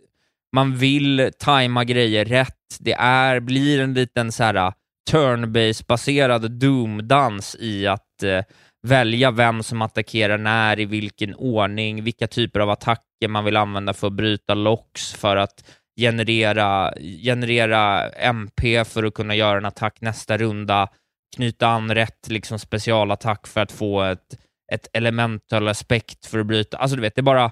[0.56, 2.78] man vill tajma grejer rätt.
[2.80, 4.74] Det är, blir en liten så här
[5.12, 8.41] turn-based-baserad Doom-dans i att eh,
[8.88, 13.93] välja vem som attackerar när, i vilken ordning, vilka typer av attacker man vill använda
[13.93, 15.64] för att bryta locks, för att
[16.00, 16.93] generera,
[17.24, 20.89] generera MP för att kunna göra en attack nästa runda,
[21.36, 24.40] knyta an rätt liksom, specialattack för att få ett,
[24.74, 26.78] ett elemental aspekt för att bryta.
[26.78, 27.52] Alltså du vet, det är bara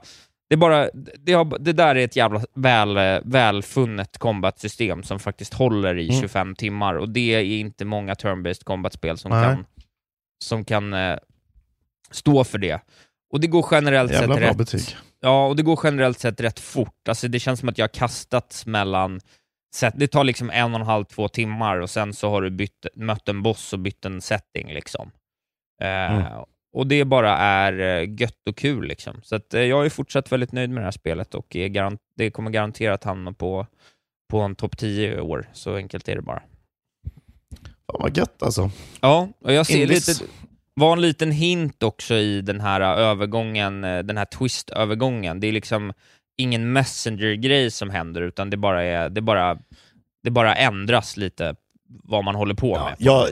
[0.50, 5.54] det, är bara, det, har, det där är ett jävla väl, välfunnet combat-system som faktiskt
[5.54, 6.22] håller i Mm.
[6.22, 9.44] 25 timmar och det är inte många turn-based combat-spel som Nej.
[9.44, 9.66] kan,
[10.44, 11.18] som kan eh,
[12.12, 12.80] stå för det.
[13.34, 14.58] Och det går generellt Jävla sett bra rätt...
[14.58, 14.82] betyg.
[15.20, 17.08] Ja, och det går generellt sett rätt fort.
[17.08, 19.20] Alltså det känns som att jag har kastats mellan...
[19.74, 22.50] Set, det tar liksom en och en halv, två timmar och sen så har du
[22.50, 25.12] bytt, mött en boss och bytt en setting liksom.
[25.82, 26.44] Eh, Mm.
[26.74, 29.22] Och det bara är eh, gött och kul liksom.
[29.24, 31.48] Så att, eh, jag är fortsatt väldigt nöjd med det här spelet och
[32.18, 33.68] det kommer garanterat hamna på,
[34.30, 35.50] på en topp 10 i år.
[35.54, 36.42] Så enkelt är det bara.
[37.88, 38.72] Fan vad gött alltså.
[39.02, 40.08] Ja, och jag ser Indies.
[40.08, 40.32] lite...
[40.74, 45.40] var en liten hint också i den här övergången, eh, den här twist-övergången.
[45.40, 45.94] Det är liksom
[46.38, 49.58] ingen messenger-grej som händer, utan det bara, är, det, bara,
[50.24, 51.56] det bara ändras lite
[52.04, 52.98] vad man håller på med.
[52.98, 53.30] på jag,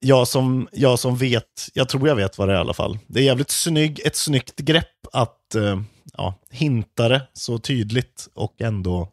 [0.00, 2.98] jag, som, jag som vet, jag tror jag vet vad det är i alla fall.
[3.06, 5.80] Det är jävligt snygg, ett snyggt grepp att eh,
[6.16, 9.08] ja, hinta det så tydligt och ändå,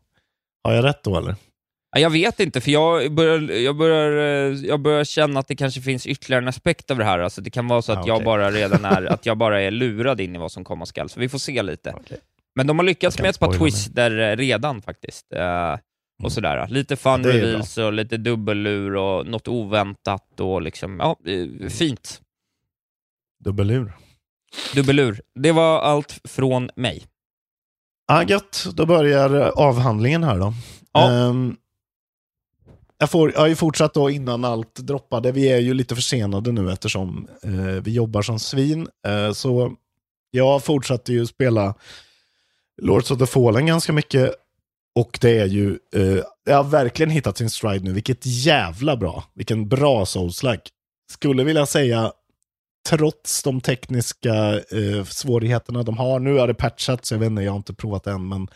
[0.64, 1.36] har jag rätt då eller?
[1.92, 4.12] Ja, Jag vet inte, för jag börjar, jag, börjar,
[4.52, 7.20] eh, jag börjar känna att det kanske finns ytterligare en aspekt av det här.
[7.20, 8.26] Alltså, det kan vara så att Ah, jag okej.
[8.26, 11.20] bara redan är, att jag bara är lurad in i vad som komma skall, så
[11.20, 11.96] vi får se lite.
[12.56, 15.34] Men de har lyckats med ett par twister eh, redan faktiskt.
[15.34, 15.78] Eh,
[16.24, 16.68] och sådär.
[16.68, 22.22] Lite fun reveals och lite dubbellur och något oväntat och liksom, ja, eh, fint.
[23.43, 23.93] Dubbelur.
[24.76, 25.22] Dubbellur.
[25.36, 27.06] Det var allt från mig.
[28.08, 30.54] Ah, gött, då börjar avhandlingen här då.
[30.93, 31.12] Ja.
[31.12, 31.56] Ehm,
[32.97, 35.32] jag, får, jag har ju fortsatt då innan allt droppade.
[35.32, 37.52] Vi är ju lite försenade nu eftersom eh,
[37.84, 38.88] vi jobbar som svin.
[39.08, 39.76] Eh, så
[40.32, 41.76] jag fortsatte ju spela
[42.82, 44.36] Lords of the Fallen ganska mycket.
[45.00, 47.94] Och det är ju, eh, jag har verkligen hittat sin stride nu.
[47.94, 50.70] Vilket jävla bra, vilken bra souls-like.
[51.12, 52.12] Skulle vilja säga,
[52.90, 56.20] trots de tekniska eh, svårigheterna de har.
[56.20, 58.48] Nu har det patchats, jag vet inte, jag har inte provat än, men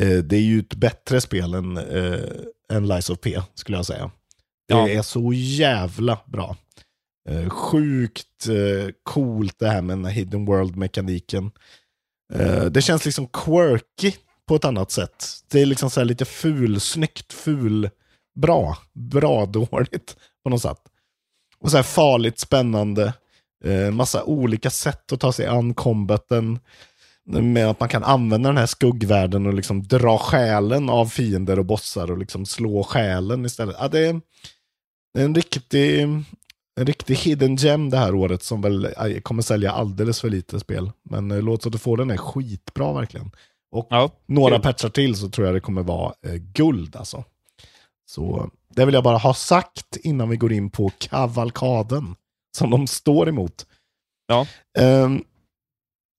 [0.00, 2.20] eh, det är ju ett bättre spel än, eh,
[2.72, 4.10] än Lies of P, skulle jag säga.
[4.68, 4.88] Det Ja.
[4.88, 6.56] är så jävla bra.
[7.28, 11.50] Eh, sjukt eh, coolt det här med den här hidden world-mekaniken.
[12.34, 14.12] Eh, det känns liksom quirky
[14.48, 15.26] på ett annat sätt.
[15.50, 17.90] Det är liksom så här lite fulsnyggt, ful,
[18.34, 20.80] bra, bra dåligt på något sätt.
[21.60, 23.12] Och så här farligt spännande.
[23.64, 26.58] Eh, massa olika sätt att ta sig an combaten.
[27.30, 31.64] Med att man kan använda den här skuggvärlden och liksom dra själen av fiender och
[31.64, 33.76] bossar och liksom slå själen istället.
[33.80, 34.20] Ja, det är
[35.18, 36.06] en riktig,
[36.78, 38.88] en riktig hidden gem det här året som väl
[39.22, 40.90] kommer sälja alldeles för lite spel.
[41.10, 43.30] Men eh, att du får den är skitbra verkligen.
[43.72, 44.62] Och Ja, några kul.
[44.62, 47.24] patchar till så tror jag det kommer vara eh, guld alltså.
[48.10, 52.14] Så det vill jag bara ha sagt innan vi går in på kavalkaden
[52.56, 53.66] som de står emot.
[54.26, 54.46] Ja.
[54.78, 55.24] Ehm,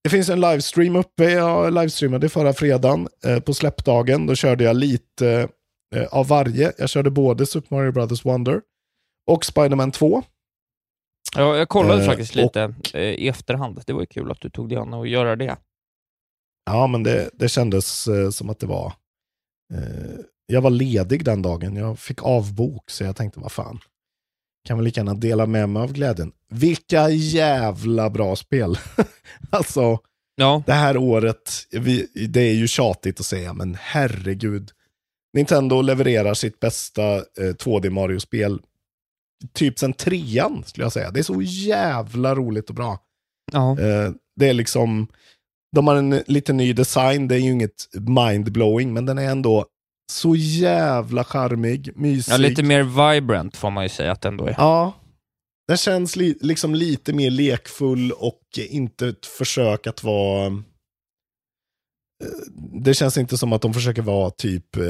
[0.03, 1.23] det finns en livestream uppe.
[1.23, 4.25] Jag livestreamade förra fredagen eh, på släppdagen.
[4.25, 5.47] Då körde jag lite
[5.95, 6.73] eh, av varje.
[6.77, 8.61] Jag körde både Super Mario Brothers Wonder
[9.31, 10.23] och Spider-Man 2.
[11.35, 13.81] Ja, jag kollade Eh, faktiskt lite eh, i efterhand.
[13.85, 15.57] Det var ju kul att du tog dig an att göra det.
[16.65, 18.93] Ja, men det, det kändes eh, som att det var...
[19.73, 21.75] Eh, jag var ledig den dagen.
[21.75, 23.79] Jag fick avbok, så jag tänkte, vad fan.
[24.67, 26.31] Kan väl lika gärna dela med mig av glädjen.
[26.49, 28.77] Vilka jävla bra spel.
[29.49, 29.99] alltså,
[30.39, 34.71] Ja, det här året, vi, det är ju tjatigt att säga, men herregud.
[35.33, 38.59] Nintendo levererar sitt bästa eh, 2D Mario-spel
[39.53, 41.11] typ sen trean, skulle jag säga.
[41.11, 42.99] Det är så jävla roligt och bra.
[43.51, 43.79] ja.
[43.79, 45.07] Eh, det är liksom,
[45.75, 49.65] de har en lite ny design, det är ju inget mindblowing, men den är ändå
[50.11, 52.33] så jävla charmig, mysig.
[52.33, 52.83] ja lite mer
[53.13, 54.55] vibrant får man ju säga att det ändå är.
[54.57, 54.93] Ja.
[55.67, 60.45] Den känns li liksom lite mer lekfull och inte ett försök att vara...
[60.45, 60.51] eh,
[62.83, 64.83] Det känns inte som att de försöker vara typ eh,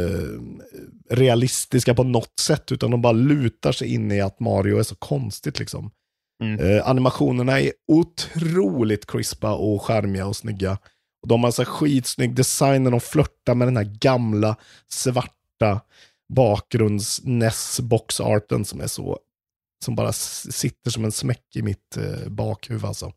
[1.09, 4.95] realistiska på något sätt, utan de bara lutar sig in i att Mario är så
[4.95, 5.91] konstigt liksom.
[6.43, 6.59] Mm.
[6.59, 10.77] Eh, animationerna är otroligt crispa och charmiga och snygga.
[11.21, 14.55] Och de har så här skitsnygg design när de flörtar med den här gamla
[14.87, 15.81] svarta
[16.33, 19.19] bakgrunds NES boxarten som är så
[19.85, 23.13] som bara sitter som en smäck i mitt eh, bakhuvud alltså.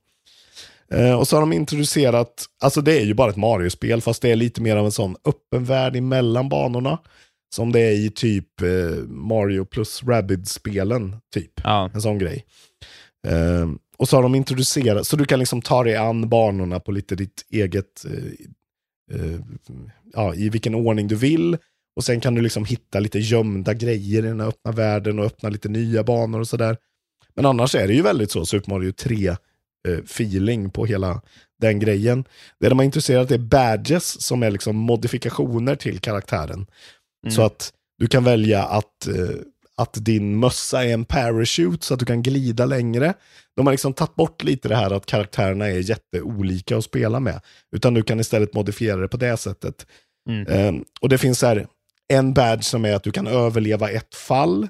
[0.90, 4.30] Eh, och så har de introducerat, alltså det är ju bara ett Mario-spel fast det
[4.30, 6.99] är lite mer av en sån öppen värld emellan banorna.
[7.55, 11.61] Som det är i typ eh, Mario plus Rabbids-spelen, typ.
[11.64, 11.90] Ja.
[11.94, 12.44] En sån grej.
[13.26, 16.92] Eh, och så har de introducerat, så du kan liksom ta dig an banorna på
[16.92, 19.40] lite ditt eget, eh, eh,
[20.12, 21.57] ja, i vilken ordning du vill.
[21.96, 25.24] Och sen kan du liksom hitta lite gömda grejer i den här öppna världen och
[25.24, 26.76] öppna lite nya banor och sådär.
[27.34, 31.22] Men annars är det ju väldigt så Super Mario 3-feeling på hela
[31.61, 32.24] den grejen.
[32.61, 36.66] Det de har introducerat är badges som är liksom modifikationer till karaktären.
[37.25, 37.35] Mm.
[37.35, 39.37] Så att du kan välja att, eh,
[39.77, 43.14] att din mössa är en parachute så att du kan glida längre.
[43.57, 47.41] De har liksom tagit bort lite det här att karaktärerna är jätteolika att spela med.
[47.77, 49.87] Utan du kan istället modifiera det på det sättet.
[50.29, 50.47] Mm.
[50.47, 51.66] Eh, och det finns här
[52.09, 54.68] en badge som är att du kan överleva ett fall.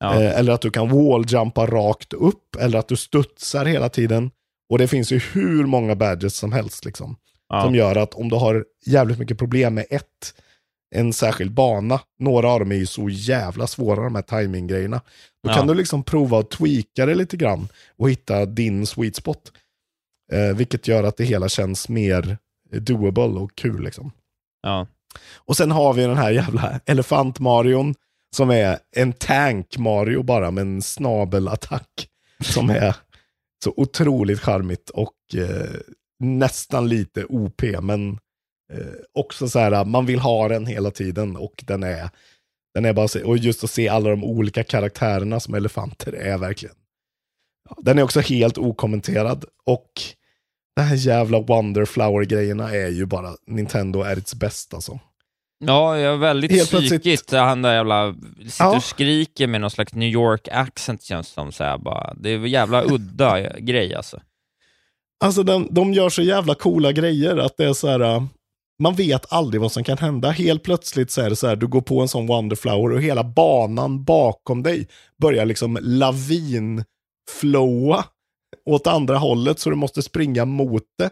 [0.00, 0.14] Ja.
[0.14, 2.56] Eh, eller att du kan walljumpa rakt upp.
[2.58, 4.30] Eller att du studsar hela tiden.
[4.70, 6.84] Och det finns ju hur många badges som helst.
[6.84, 7.16] Liksom,
[7.48, 7.62] Ja.
[7.62, 10.34] Som gör att om du har jävligt mycket problem med ett
[10.94, 12.00] en särskild bana.
[12.18, 15.00] Några av dem är ju så jävla svåra, de här timing-grejerna.
[15.44, 15.54] Då Ja.
[15.54, 19.52] kan du liksom prova att tweaka det lite grann och hitta din sweet spot.
[20.32, 22.38] Eh, vilket gör att det hela känns mer
[22.72, 24.10] doable och kul liksom.
[24.62, 24.86] Ja.
[25.36, 27.94] Och sen har vi den här jävla elefant-Marion
[28.36, 32.08] som är en tank-Mario bara med en snabelattack.
[32.44, 32.96] Som är
[33.64, 35.70] så otroligt charmigt och eh,
[36.20, 38.18] nästan lite OP, men
[39.14, 42.10] också så här, man vill ha den hela tiden och den är,
[42.74, 46.74] den är bara, och just att se alla de olika karaktärerna som elefanter är verkligen.
[47.78, 49.90] Den är också helt okommenterad och
[50.76, 54.98] den här jävla Wonderflower-grejerna är ju bara, Nintendo är its bästa alltså.
[55.64, 57.32] Ja, jag är väldigt Helt plötsligt- psykigt.
[57.32, 58.76] Han där jävla sitter Ja.
[58.76, 61.52] och skriker med någon slags New York accent känns som.
[61.52, 62.14] Så här, bara.
[62.14, 64.20] Det är en jävla udda grej alltså.
[65.24, 68.26] Alltså de, de gör så jävla coola grejer att det är så här,
[68.78, 70.30] man vet aldrig vad som kan hända.
[70.30, 73.24] Helt plötsligt så är det så här, du går på en sån Wonderflower och hela
[73.24, 74.88] banan bakom dig
[75.22, 76.84] börjar liksom lavinflowa
[78.64, 81.10] åt andra hållet så du måste springa mot det.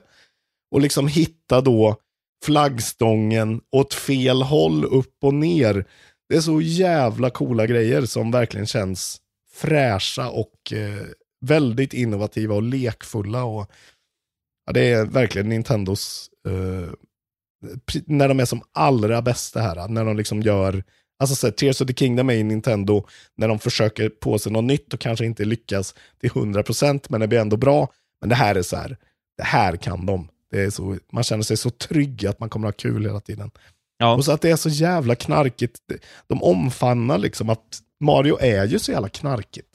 [0.71, 1.97] Och liksom hitta då
[2.45, 5.85] flaggstången åt fel håll, upp och ner.
[6.29, 9.21] Det är så jävla coola grejer som verkligen känns
[9.53, 11.07] fräscha och eh,
[11.41, 13.45] väldigt innovativa och lekfulla.
[13.45, 13.71] Och,
[14.67, 16.93] ja, det är verkligen Nintendos, eh,
[18.07, 20.85] när de är som allra bästa här, när de liksom gör,
[21.19, 23.07] alltså så här, Tears of the Kingdom är ju Nintendo,
[23.37, 27.29] när de försöker på sig något nytt och kanske inte lyckas till 100% men det
[27.29, 27.89] blir ändå bra.
[28.21, 28.97] Men det här är så här,
[29.37, 30.29] det här kan de.
[30.51, 33.51] Det är så, man känner sig så trygg att man kommer ha kul hela tiden.
[34.17, 35.81] Och så att det är så jävla knarkigt.
[36.27, 39.69] De omfamnar liksom att Mario är ju så jävla knarkigt.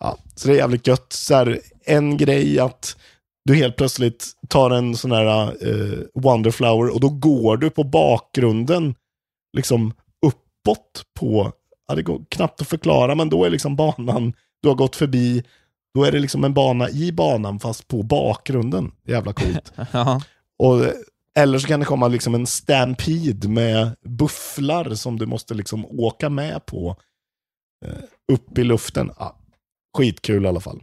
[0.00, 1.12] Ja, så det är jävligt gött.
[1.12, 2.96] Så här, en grej att
[3.44, 8.94] du helt plötsligt tar en sån här eh, Wonderflower och då går du på bakgrunden
[9.56, 9.92] liksom
[10.26, 11.52] uppåt på,
[11.88, 14.32] ja det går knappt att förklara, men då är liksom banan,
[14.62, 15.42] du har gått förbi,
[15.94, 18.92] då är det liksom en bana i banan fast på bakgrunden.
[19.06, 19.72] Jävla coolt.
[19.92, 20.22] Ja.
[20.58, 20.84] Och,
[21.36, 26.28] eller så kan det komma liksom en stampede med bufflar som du måste liksom åka
[26.28, 26.96] med på
[27.86, 29.10] eh, upp i luften.
[29.18, 29.38] Ja,
[29.96, 30.82] skitkul i alla fall.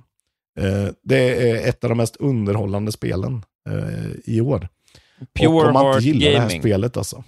[0.59, 4.67] Eh, det är ett av de mest underhållande spelen eh, i år.
[5.39, 6.61] Pure och om man inte gillar det här Gaming.
[6.61, 7.23] spelet alltså.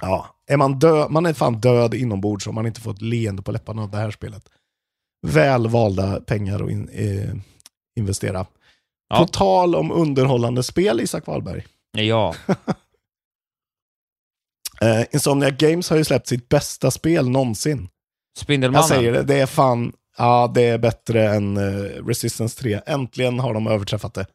[0.00, 3.42] Ja, är man död, man är fan död inombords om man inte får ett leende
[3.42, 4.48] på läpparna av det här spelet.
[5.26, 7.34] Väl valda pengar att in, eh,
[7.98, 8.46] investera.
[9.08, 9.18] Ja.
[9.18, 11.66] På tal om underhållande spel, Isak Wahlberg.
[11.92, 12.34] Ja.
[14.82, 17.88] Eh, Insomniac Games har ju släppt sitt bästa spel någonsin.
[18.38, 18.88] Spindelmannen.
[18.88, 22.80] Jag säger det, det är fan, ja det är bättre än eh, Resistance 3.
[22.86, 24.26] Äntligen har de överträffat det.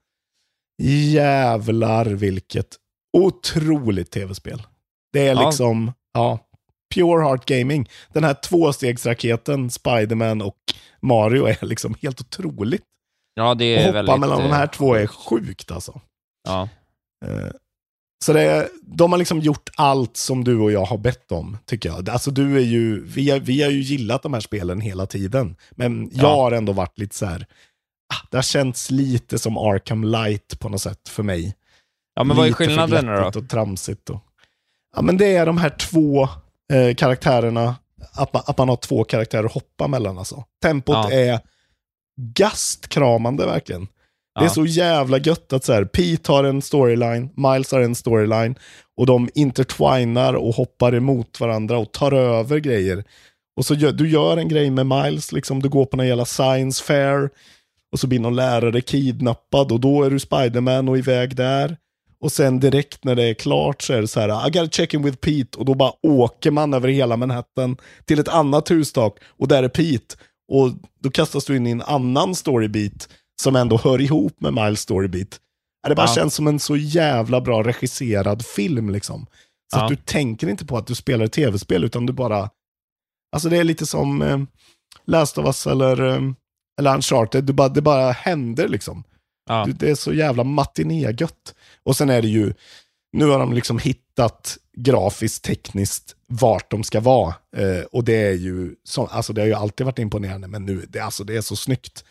[0.84, 2.68] Jävlar vilket
[3.18, 4.64] otroligt tv-spel.
[5.14, 5.46] Det är Ja.
[5.46, 6.40] liksom, ja,
[6.96, 7.90] pure heart gaming.
[8.14, 10.58] Den här tvåstegsraketen, Spiderman och
[11.02, 12.84] Mario är liksom helt otroligt.
[13.34, 14.20] Ja, det Och är hoppa väldigt...
[14.20, 16.02] mellan de eh, här två är sjukt alltså.
[16.48, 16.70] Ja.
[18.24, 21.90] Så det de har liksom gjort allt som du och jag har bett om, tycker
[21.90, 22.10] jag.
[22.10, 25.56] Alltså du är ju, vi har, vi har ju gillat de här spelen hela tiden.
[25.72, 26.36] Men jag Ja.
[26.36, 27.46] har ändå varit lite så här,
[28.14, 31.56] ah, det har känts lite som Arkham Light på något sätt för mig.
[32.16, 33.40] Ja, men vad är Lite skillnaden då?
[33.40, 34.10] och tramsigt.
[34.10, 34.20] Och,
[34.96, 36.24] ja, men det är de här två
[36.74, 37.76] eh, karaktärerna,
[38.14, 40.44] att man, att man har två karaktärer att hoppa mellan alltså.
[40.62, 41.12] Tempot Ja.
[41.12, 41.40] är
[42.36, 43.88] gastkramande verkligen.
[44.40, 47.96] Det är så jävla gött att så här, Pete har en storyline, Miles har en
[47.96, 48.56] storyline
[48.98, 53.04] och de intertwinar och hoppar emot varandra och tar över grejer.
[53.58, 56.26] Och så gör, du gör en grej med Miles, liksom, du går på någon jävla
[56.26, 57.30] science fair
[57.92, 61.78] och så blir någon lärare kidnappad och då är du Spiderman och iväg där.
[62.20, 64.94] Och sen direkt när det är klart så är det så här, I gotta check
[64.94, 69.18] in with Pete och då bara åker man över hela Manhattan till ett annat hustak
[69.38, 70.16] och där är Pete.
[70.52, 73.10] Och då kastas du in i en annan storybeat
[73.42, 75.40] som ändå hör ihop med Miles storybeat.
[75.88, 76.16] Det bara Ja.
[76.16, 79.26] känns som en så jävla bra regisserad film liksom.
[79.74, 79.84] Så Ja.
[79.84, 82.50] att du tänker inte på att du spelar ett tv-spel utan du bara...
[83.36, 84.40] Alltså det är lite som eh,
[85.08, 86.22] Last of Us eller, eh,
[86.80, 89.04] eller Uncharted, du bara, det bara händer liksom.
[89.50, 89.64] Ja.
[89.66, 91.56] Du, det är så jävla matinégött.
[91.84, 92.54] Och sen är det ju,
[93.14, 97.34] nu har de liksom hittat grafiskt, tekniskt, vart de ska vara.
[97.58, 100.86] Eh, och det är ju, så, alltså det har ju alltid varit imponerande, men nu,
[100.90, 102.04] det, alltså det är så snyggt.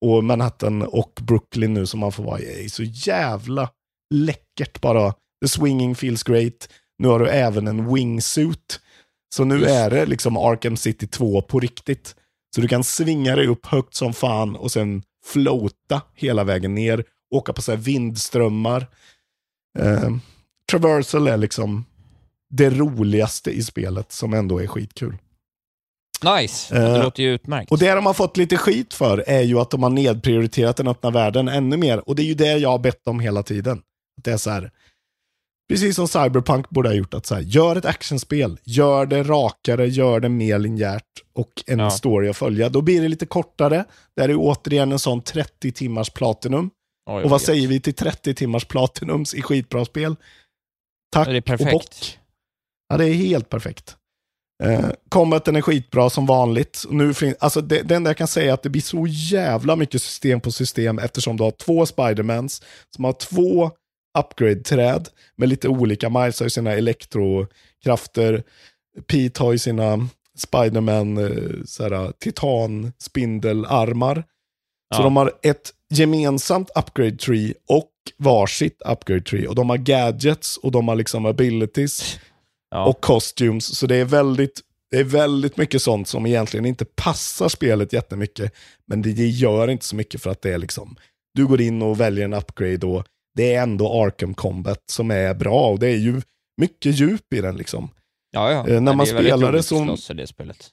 [0.00, 3.70] Och Manhattan och Brooklyn nu som man får vara i är så jävla
[4.14, 5.14] läckert bara.
[5.42, 6.68] The swinging feels great.
[6.98, 8.80] Nu har du även en wingsuit.
[9.34, 9.70] Så nu Just.
[9.70, 12.16] är det liksom Arkham City 2 på riktigt.
[12.54, 17.04] Så du kan svinga dig upp högt som fan och sen floata hela vägen ner.
[17.34, 18.86] Åka på så här vindströmmar.
[19.78, 20.10] Eh,
[20.70, 21.84] traversal är liksom
[22.50, 25.18] det roligaste i spelet som ändå är skitkul.
[26.22, 27.70] Nice, det Eh, låter ju utmärkt.
[27.72, 30.88] Och det de har fått lite skit för är ju att de har nedprioriterat den
[30.88, 32.08] öppna världen ännu mer.
[32.08, 33.78] Och det är ju det jag har bett om hela tiden.
[34.18, 34.70] Att det är så här,
[35.68, 39.86] precis som Cyberpunk borde ha gjort, att så här, gör ett actionspel, gör det rakare,
[39.88, 41.04] gör det mer linjärt
[41.34, 41.90] och en Ja.
[41.90, 42.68] story att följa.
[42.68, 43.84] Då blir det lite kortare.
[44.16, 46.70] Det är ju återigen en sån 30 timmars platinum.
[47.10, 50.16] Oj, och vad vad säger vi till 30 timmars platinums i skitbra spel?
[51.12, 52.18] Tack är och bock.
[52.88, 53.96] Ja, det är helt perfekt.
[54.62, 56.84] Eh, combaten är skitbra som vanligt.
[56.90, 60.02] Nu alltså det, det enda jag kan säga är att det blir så jävla mycket
[60.02, 62.62] system på system eftersom du har två Spidermans
[62.96, 63.70] som har två
[64.18, 66.08] upgrade-träd med lite olika.
[66.10, 68.42] Miles har ju sina elektrokrafter.
[69.06, 74.14] Pete har ju sina Spiderman eh, titan-spindelarmar.
[74.94, 75.04] Så Ja.
[75.04, 79.46] de har ett gemensamt upgrade tree och varsitt upgrade tree.
[79.48, 82.18] Och de har gadgets och de har liksom abilities
[82.70, 82.86] Ja.
[82.86, 83.76] och costumes.
[83.78, 84.60] Så det är väldigt
[84.90, 88.52] det är väldigt mycket sånt som egentligen inte passar spelet jättemycket.
[88.86, 90.96] Men det, det gör inte så mycket för att det är liksom,
[91.34, 93.04] du går in och väljer en upgrade och
[93.34, 96.22] det är ändå Arkham Combat som är bra och det är ju
[96.56, 97.90] mycket djup i den liksom.
[98.30, 98.68] Ja, ja.
[98.68, 100.70] Eh, när man spelar det som- slåss i det spelet.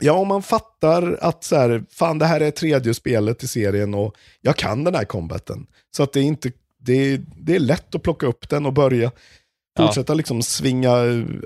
[0.00, 3.94] Ja, om man fattar att så här, fan det här är tredje spelet i serien
[3.94, 5.66] och jag kan den här combaten.
[5.96, 8.72] Så att det är inte, det är, det är lätt att plocka upp den och
[8.72, 9.10] börja
[9.78, 9.86] Ja.
[9.86, 10.90] fortsätta liksom svinga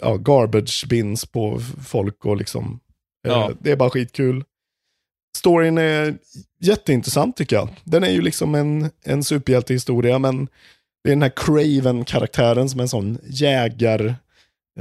[0.02, 2.80] ja, garbage bins på folk och liksom,
[3.26, 3.50] eh, Ja.
[3.60, 4.44] det är bara skitkul.
[5.38, 6.18] Storyn är
[6.60, 7.68] jätteintressant tycker jag.
[7.84, 10.48] Den är ju liksom en, en superhjältehistoria, men
[11.04, 14.14] det är den här Craven-karaktären som är en sån jägar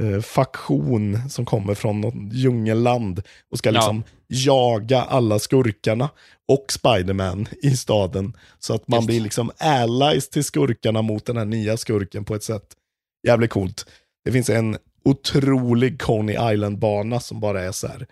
[0.00, 3.72] eh, faktion som kommer från något djungelland och ska Ja.
[3.72, 6.08] liksom jaga alla skurkarna
[6.48, 8.32] och Spiderman i staden.
[8.58, 9.06] Så att man Just.
[9.06, 12.64] blir liksom allies till skurkarna mot den här nya skurken på ett sätt.
[13.26, 13.86] Jävligt coolt.
[14.24, 18.06] Det finns en otrolig Coney Island-bana som bara är så här.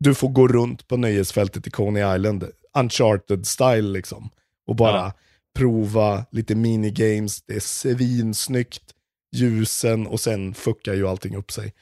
[0.00, 2.44] Du får gå runt på nöjesfältet i Coney Island,
[2.78, 4.30] uncharted-style liksom.
[4.66, 5.12] Och bara Ja.
[5.58, 8.82] prova lite minigames, det är svinsnyggt,
[9.36, 11.72] ljusen och sen fuckar ju allting upp sig.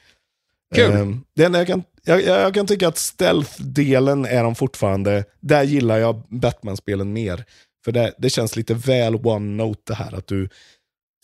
[0.75, 1.17] Kul.
[1.35, 5.97] Det enda jag, kan, jag jag kan tycka att stealth-delen är de fortfarande, där gillar
[5.97, 7.45] jag Batman-spelen mer.
[7.85, 10.49] För det, det känns lite väl one-note det här att du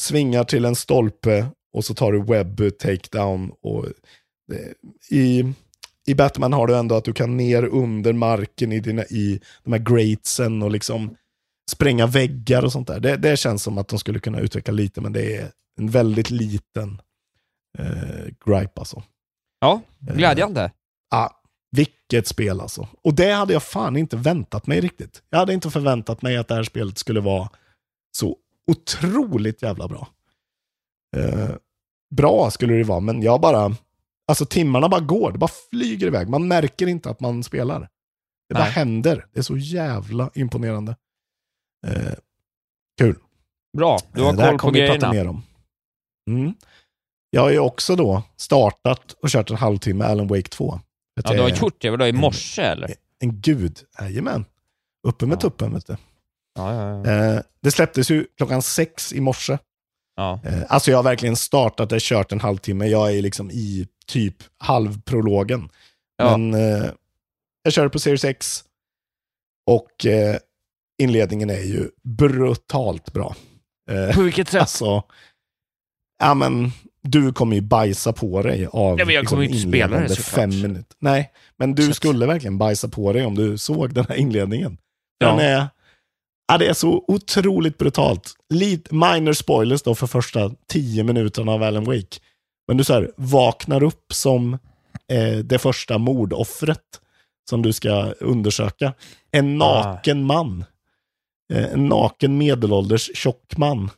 [0.01, 3.51] svingar till en stolpe och så tar du webb takedown.
[3.61, 3.85] Och
[4.47, 4.73] det,
[5.15, 5.53] i,
[6.07, 9.73] I Batman har du ändå att du kan ner under marken i, dina, i de
[9.73, 11.15] här gratesen och liksom
[11.71, 12.99] spränga väggar och sånt där.
[12.99, 16.29] Det, det känns som att de skulle kunna utveckla lite, men det är en väldigt
[16.29, 17.01] liten
[17.77, 19.03] eh, gripe alltså.
[19.59, 20.71] Ja, glädjande.
[21.11, 21.41] Ja,
[21.71, 22.87] vilket spel alltså.
[23.03, 25.23] Och det hade jag fan inte väntat mig riktigt.
[25.29, 27.49] Jag hade inte förväntat mig att det här spelet skulle vara
[28.17, 28.37] så
[28.72, 30.07] otroligt jävla bra.
[31.18, 31.49] Eh,
[32.16, 33.76] bra skulle det vara, men jag bara...
[34.28, 36.30] Alltså timmarna bara går, det bara flyger iväg.
[36.30, 37.89] Man märker inte att man spelar.
[38.49, 38.72] Det bara Nej.
[38.74, 39.26] händer.
[39.34, 40.95] Det är så jävla imponerande.
[41.88, 42.13] Eh,
[42.97, 43.16] kul.
[43.78, 45.13] Bra, du har Eh, det här koll på kommer vi prata grejerna.
[45.24, 45.43] mer om.
[46.30, 46.53] Mm.
[47.30, 50.74] Jag har ju också då startat och kört en halvtimme Alan Wake 2.
[50.74, 50.82] Att
[51.30, 52.93] Ja, du har är gjort det, vadå, i morse eller?
[53.20, 54.45] En gud, jajamän.
[55.07, 55.39] Uppe med Ja.
[55.41, 55.95] tuppen vet du.
[56.55, 57.11] Ja, ja, ja.
[57.35, 59.57] Eh, det släpptes ju klockan sex i morse.
[60.15, 60.39] ja.
[60.45, 62.85] Eh, alltså jag har verkligen startat och kört en halvtimme.
[62.87, 65.69] Jag är liksom i typ halvprologen.
[66.17, 66.37] Ja.
[66.37, 66.85] Men eh,
[67.63, 68.63] jag kör på Series X.
[69.67, 70.05] Och
[71.01, 73.35] inledningen är ju brutalt bra.
[74.13, 74.61] På vilket sätt?
[74.61, 75.03] Alltså,
[76.19, 76.71] ja men
[77.01, 79.99] du kommer ju bajsa på dig av liksom Ja, men jag kommer ju inte spela
[79.99, 80.25] det, såklart.
[80.25, 80.95] fem minuter.
[80.99, 84.77] Nej, men du skulle verkligen bajsa på dig om du såg den här inledningen.
[85.17, 85.27] Ja.
[85.27, 85.67] Den är,
[86.47, 88.34] ja, det är så otroligt brutalt.
[88.50, 92.20] Lite minor spoilers då för första tio minuterna av Alan Wake.
[92.67, 94.54] Men du så här, vaknar upp som
[95.12, 97.01] eh, det första mordoffret
[97.50, 98.93] som du ska undersöka.
[99.32, 100.66] En naken man.
[101.54, 103.89] Eh, en naken medelålders tjock man.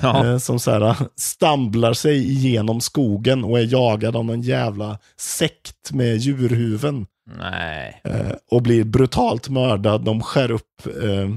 [0.00, 0.26] Ja.
[0.26, 5.92] Eh, som så här, stamblar sig igenom skogen och är jagad av någon jävla sekt
[5.92, 7.06] med djurhuven.
[7.38, 8.00] Nej.
[8.04, 10.04] Eh, och blir brutalt mördad.
[10.04, 11.28] De skär upp, eh,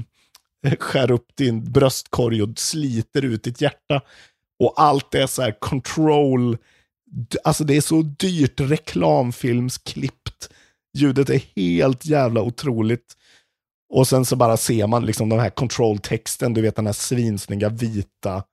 [0.78, 4.00] skär upp din bröstkorg och sliter ut ditt hjärta.
[4.58, 6.56] Och allt är så här control.
[7.44, 10.48] Alltså det är så dyrt reklamfilmsklippt.
[10.94, 13.16] Ljudet är helt jävla otroligt.
[13.92, 17.68] Och sen så bara ser man liksom den här control-texten, du vet den här svinsnygga
[17.68, 18.44] vita.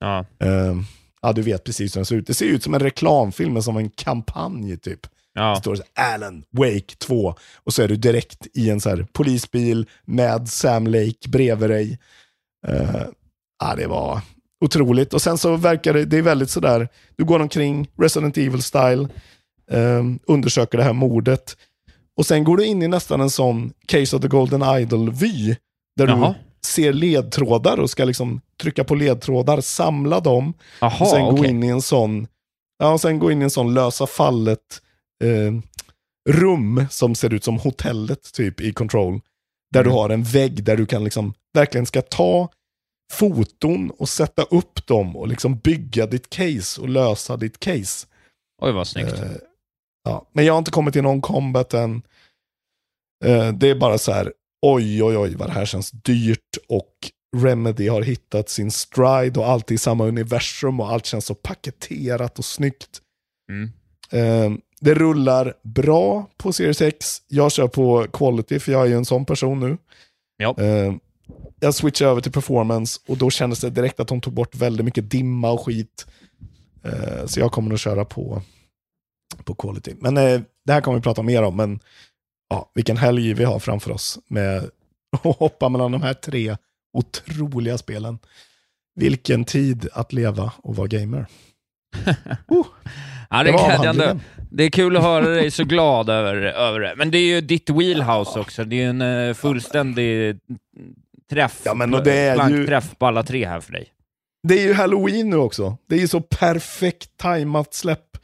[0.00, 0.24] Ja.
[0.38, 0.76] Eh,
[1.22, 2.26] ja, du vet precis hur den ser ut.
[2.26, 5.06] Det ser ut som en reklamfilm, men som en kampanj typ.
[5.34, 5.50] Ja.
[5.54, 7.34] Det står så Alan Wake 2.
[7.64, 11.98] Och så är du direkt i en så här polisbil med Sam Lake bredvid dig.
[12.68, 13.04] Uh,
[13.60, 14.20] ja, det var...
[14.64, 15.14] otroligt.
[15.14, 19.08] Och sen så verkar det, det är väldigt sådär, du går omkring Resident Evil-style,
[19.70, 21.56] eh, undersöker det här mordet.
[22.16, 25.56] Och sen går du in i nästan en sån Case of the Golden Idol-vy.
[25.96, 26.28] Där Jaha.
[26.28, 30.54] du ser ledtrådar och ska liksom trycka på ledtrådar, samla dem.
[30.80, 31.50] Jaha, och sen gå okej.
[31.50, 32.26] in i en sån,
[32.78, 34.88] ja, och sen gå in i en sån lösa fallet eh,
[36.28, 39.20] rum som ser ut som hotellet typ i Control.
[39.72, 39.92] Där Mm.
[39.92, 42.48] du har en vägg där du kan liksom verkligen ska ta
[43.12, 48.06] foton och sätta upp dem och liksom bygga ditt case och lösa ditt case.
[48.62, 49.12] Oj, vad snyggt.
[49.12, 49.30] Eh,
[50.04, 50.28] ja.
[50.32, 52.02] Men jag har inte kommit till någon combat än.
[53.24, 54.32] Eh, det är bara så här,
[54.66, 56.94] oj oj oj vad det här känns dyrt och
[57.36, 62.38] Remedy har hittat sin stride och allt i samma universum och allt känns så paketerat
[62.38, 63.00] och snyggt.
[63.50, 63.70] Mm.
[64.10, 67.22] Eh, det rullar bra på Series X.
[67.28, 69.78] Jag kör på quality för jag är ju en sån person nu.
[70.36, 70.54] Ja.
[70.58, 70.94] Eh,
[71.60, 74.84] jag switchar över till performance och då kändes det direkt att de tog bort väldigt
[74.84, 76.06] mycket dimma och skit.
[76.84, 78.42] Eh, så jag kommer att köra på,
[79.44, 79.94] på quality.
[79.98, 81.80] Men eh, det här kommer vi prata mer om, men
[82.50, 84.70] ja, vilken helg vi har framför oss med
[85.24, 86.56] att hoppa mellan de här tre
[86.92, 88.18] otroliga spelen.
[88.94, 91.26] Vilken tid att leva och vara gamer.
[93.32, 94.20] Ja, det, Det är glädjande.
[94.50, 96.94] Det är kul att höra dig så glad över, över det.
[96.96, 98.64] Men det är ju ditt wheelhouse också.
[98.64, 100.38] Det är ju en eh, fullständig
[101.30, 103.88] träff, Ja, men det är ju- träff på alla tre här för dig.
[104.48, 105.76] Det är ju halloween nu också.
[105.88, 108.16] Det är ju så perfekt tajmat släpp.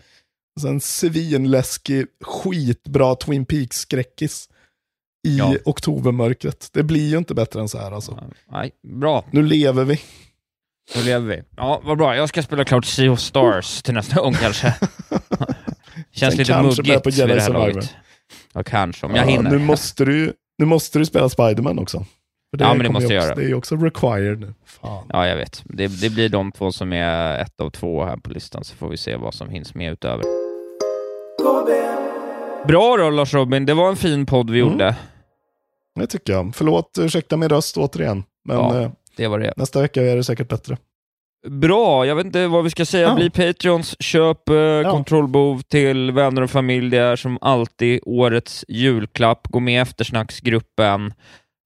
[0.57, 4.49] Och sen svinläskig, skitbra Twin Peaks-skräckis
[5.29, 5.55] i Ja.
[5.65, 6.69] oktobermörkret.
[6.73, 8.19] Det blir ju inte bättre än så här alltså.
[8.53, 9.25] Nej, bra.
[9.31, 10.01] Nu lever vi.
[10.97, 11.43] Nu lever vi.
[11.57, 12.17] Ja, vad bra.
[12.17, 14.75] Jag ska spela klart Sea of Stars till nästa gång kanske.
[16.13, 17.95] Känns Sen lite muggigt på vid det här laget.
[18.53, 19.07] Ja, kanske.
[19.07, 19.51] Om jag Ja, hinner.
[19.51, 22.05] Nu måste du, nu måste du spela Spiderman också.
[22.59, 23.35] Ja, men det måste jag också, göra.
[23.41, 24.55] Det är också required nu.
[24.67, 25.05] Fan.
[25.13, 25.63] Ja, jag vet.
[25.65, 28.89] Det, det blir de två som är ett av två här på listan, så får
[28.89, 30.25] vi se vad som hinns med utöver.
[32.67, 33.67] Bra då, Lars Robin.
[33.67, 34.73] Det var en fin podd vi Mm.
[34.73, 34.97] gjorde.
[36.01, 36.55] Det tycker jag.
[36.55, 38.25] Förlåt, ursäkta min röst återigen.
[38.45, 38.81] Men Ja.
[38.81, 39.53] eh, Det var det.
[39.57, 40.77] nästa vecka är det säkert bättre.
[41.51, 43.09] Bra, jag vet inte vad vi ska säga.
[43.09, 43.15] Ja.
[43.15, 46.91] Bli Patreons, köp eh, kontrollbehov till vänner och familj.
[46.91, 49.47] Det är som alltid årets julklapp.
[49.49, 51.07] Gå med i eftersnacksgruppen.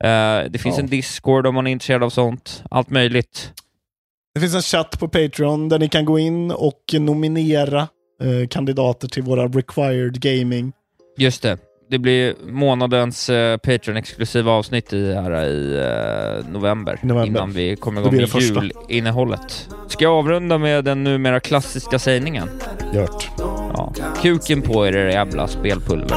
[0.05, 0.83] Eh, det finns Ja.
[0.83, 2.63] en Discord om man är intresserad av sånt.
[2.71, 3.53] Allt möjligt.
[4.35, 7.81] Det finns en chatt på Patreon där ni kan gå in och nominera
[8.23, 10.73] eh, kandidater till våra required gaming.
[11.19, 11.59] Just det.
[11.91, 17.27] Det blir månadens eh, Patreon-exklusiva avsnitt i, här i eh, november, November.
[17.27, 18.29] innan vi kommer igång med
[18.89, 19.69] julinnehållet.
[19.89, 22.49] Ska jag avrunda med den numera klassiska sägningen?
[22.95, 23.31] Gjort.
[23.39, 23.93] Ja.
[24.23, 26.17] Kuken på er, era jävla spelpulver.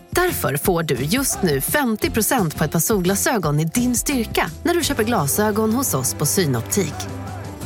[0.11, 4.83] Därför får du just nu 50% på ett par solglasögon i din styrka när du
[4.83, 6.93] köper glasögon hos oss på Synoptik.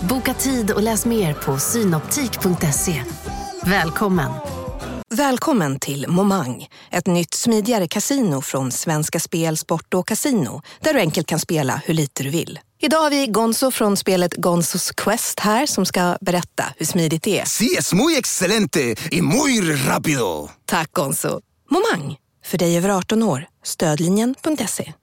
[0.09, 3.03] Boka tid och läs mer på synoptik.se.
[3.65, 4.31] Välkommen!
[5.09, 10.99] Välkommen till Momang, ett nytt smidigare kasino från Svenska Spel, Sport och Casino där du
[10.99, 12.59] enkelt kan spela hur lite du vill.
[12.81, 17.39] Idag har vi Gonzo från spelet Gonzos Quest här som ska berätta hur smidigt det
[17.39, 17.45] är.
[17.45, 20.49] Sí, es muy excelente y muy rápido.
[20.65, 21.41] Tack Gonzo!
[21.69, 22.15] Momang,
[22.45, 23.47] för dig över 18 år.
[23.63, 24.93] Stödlinjen.se.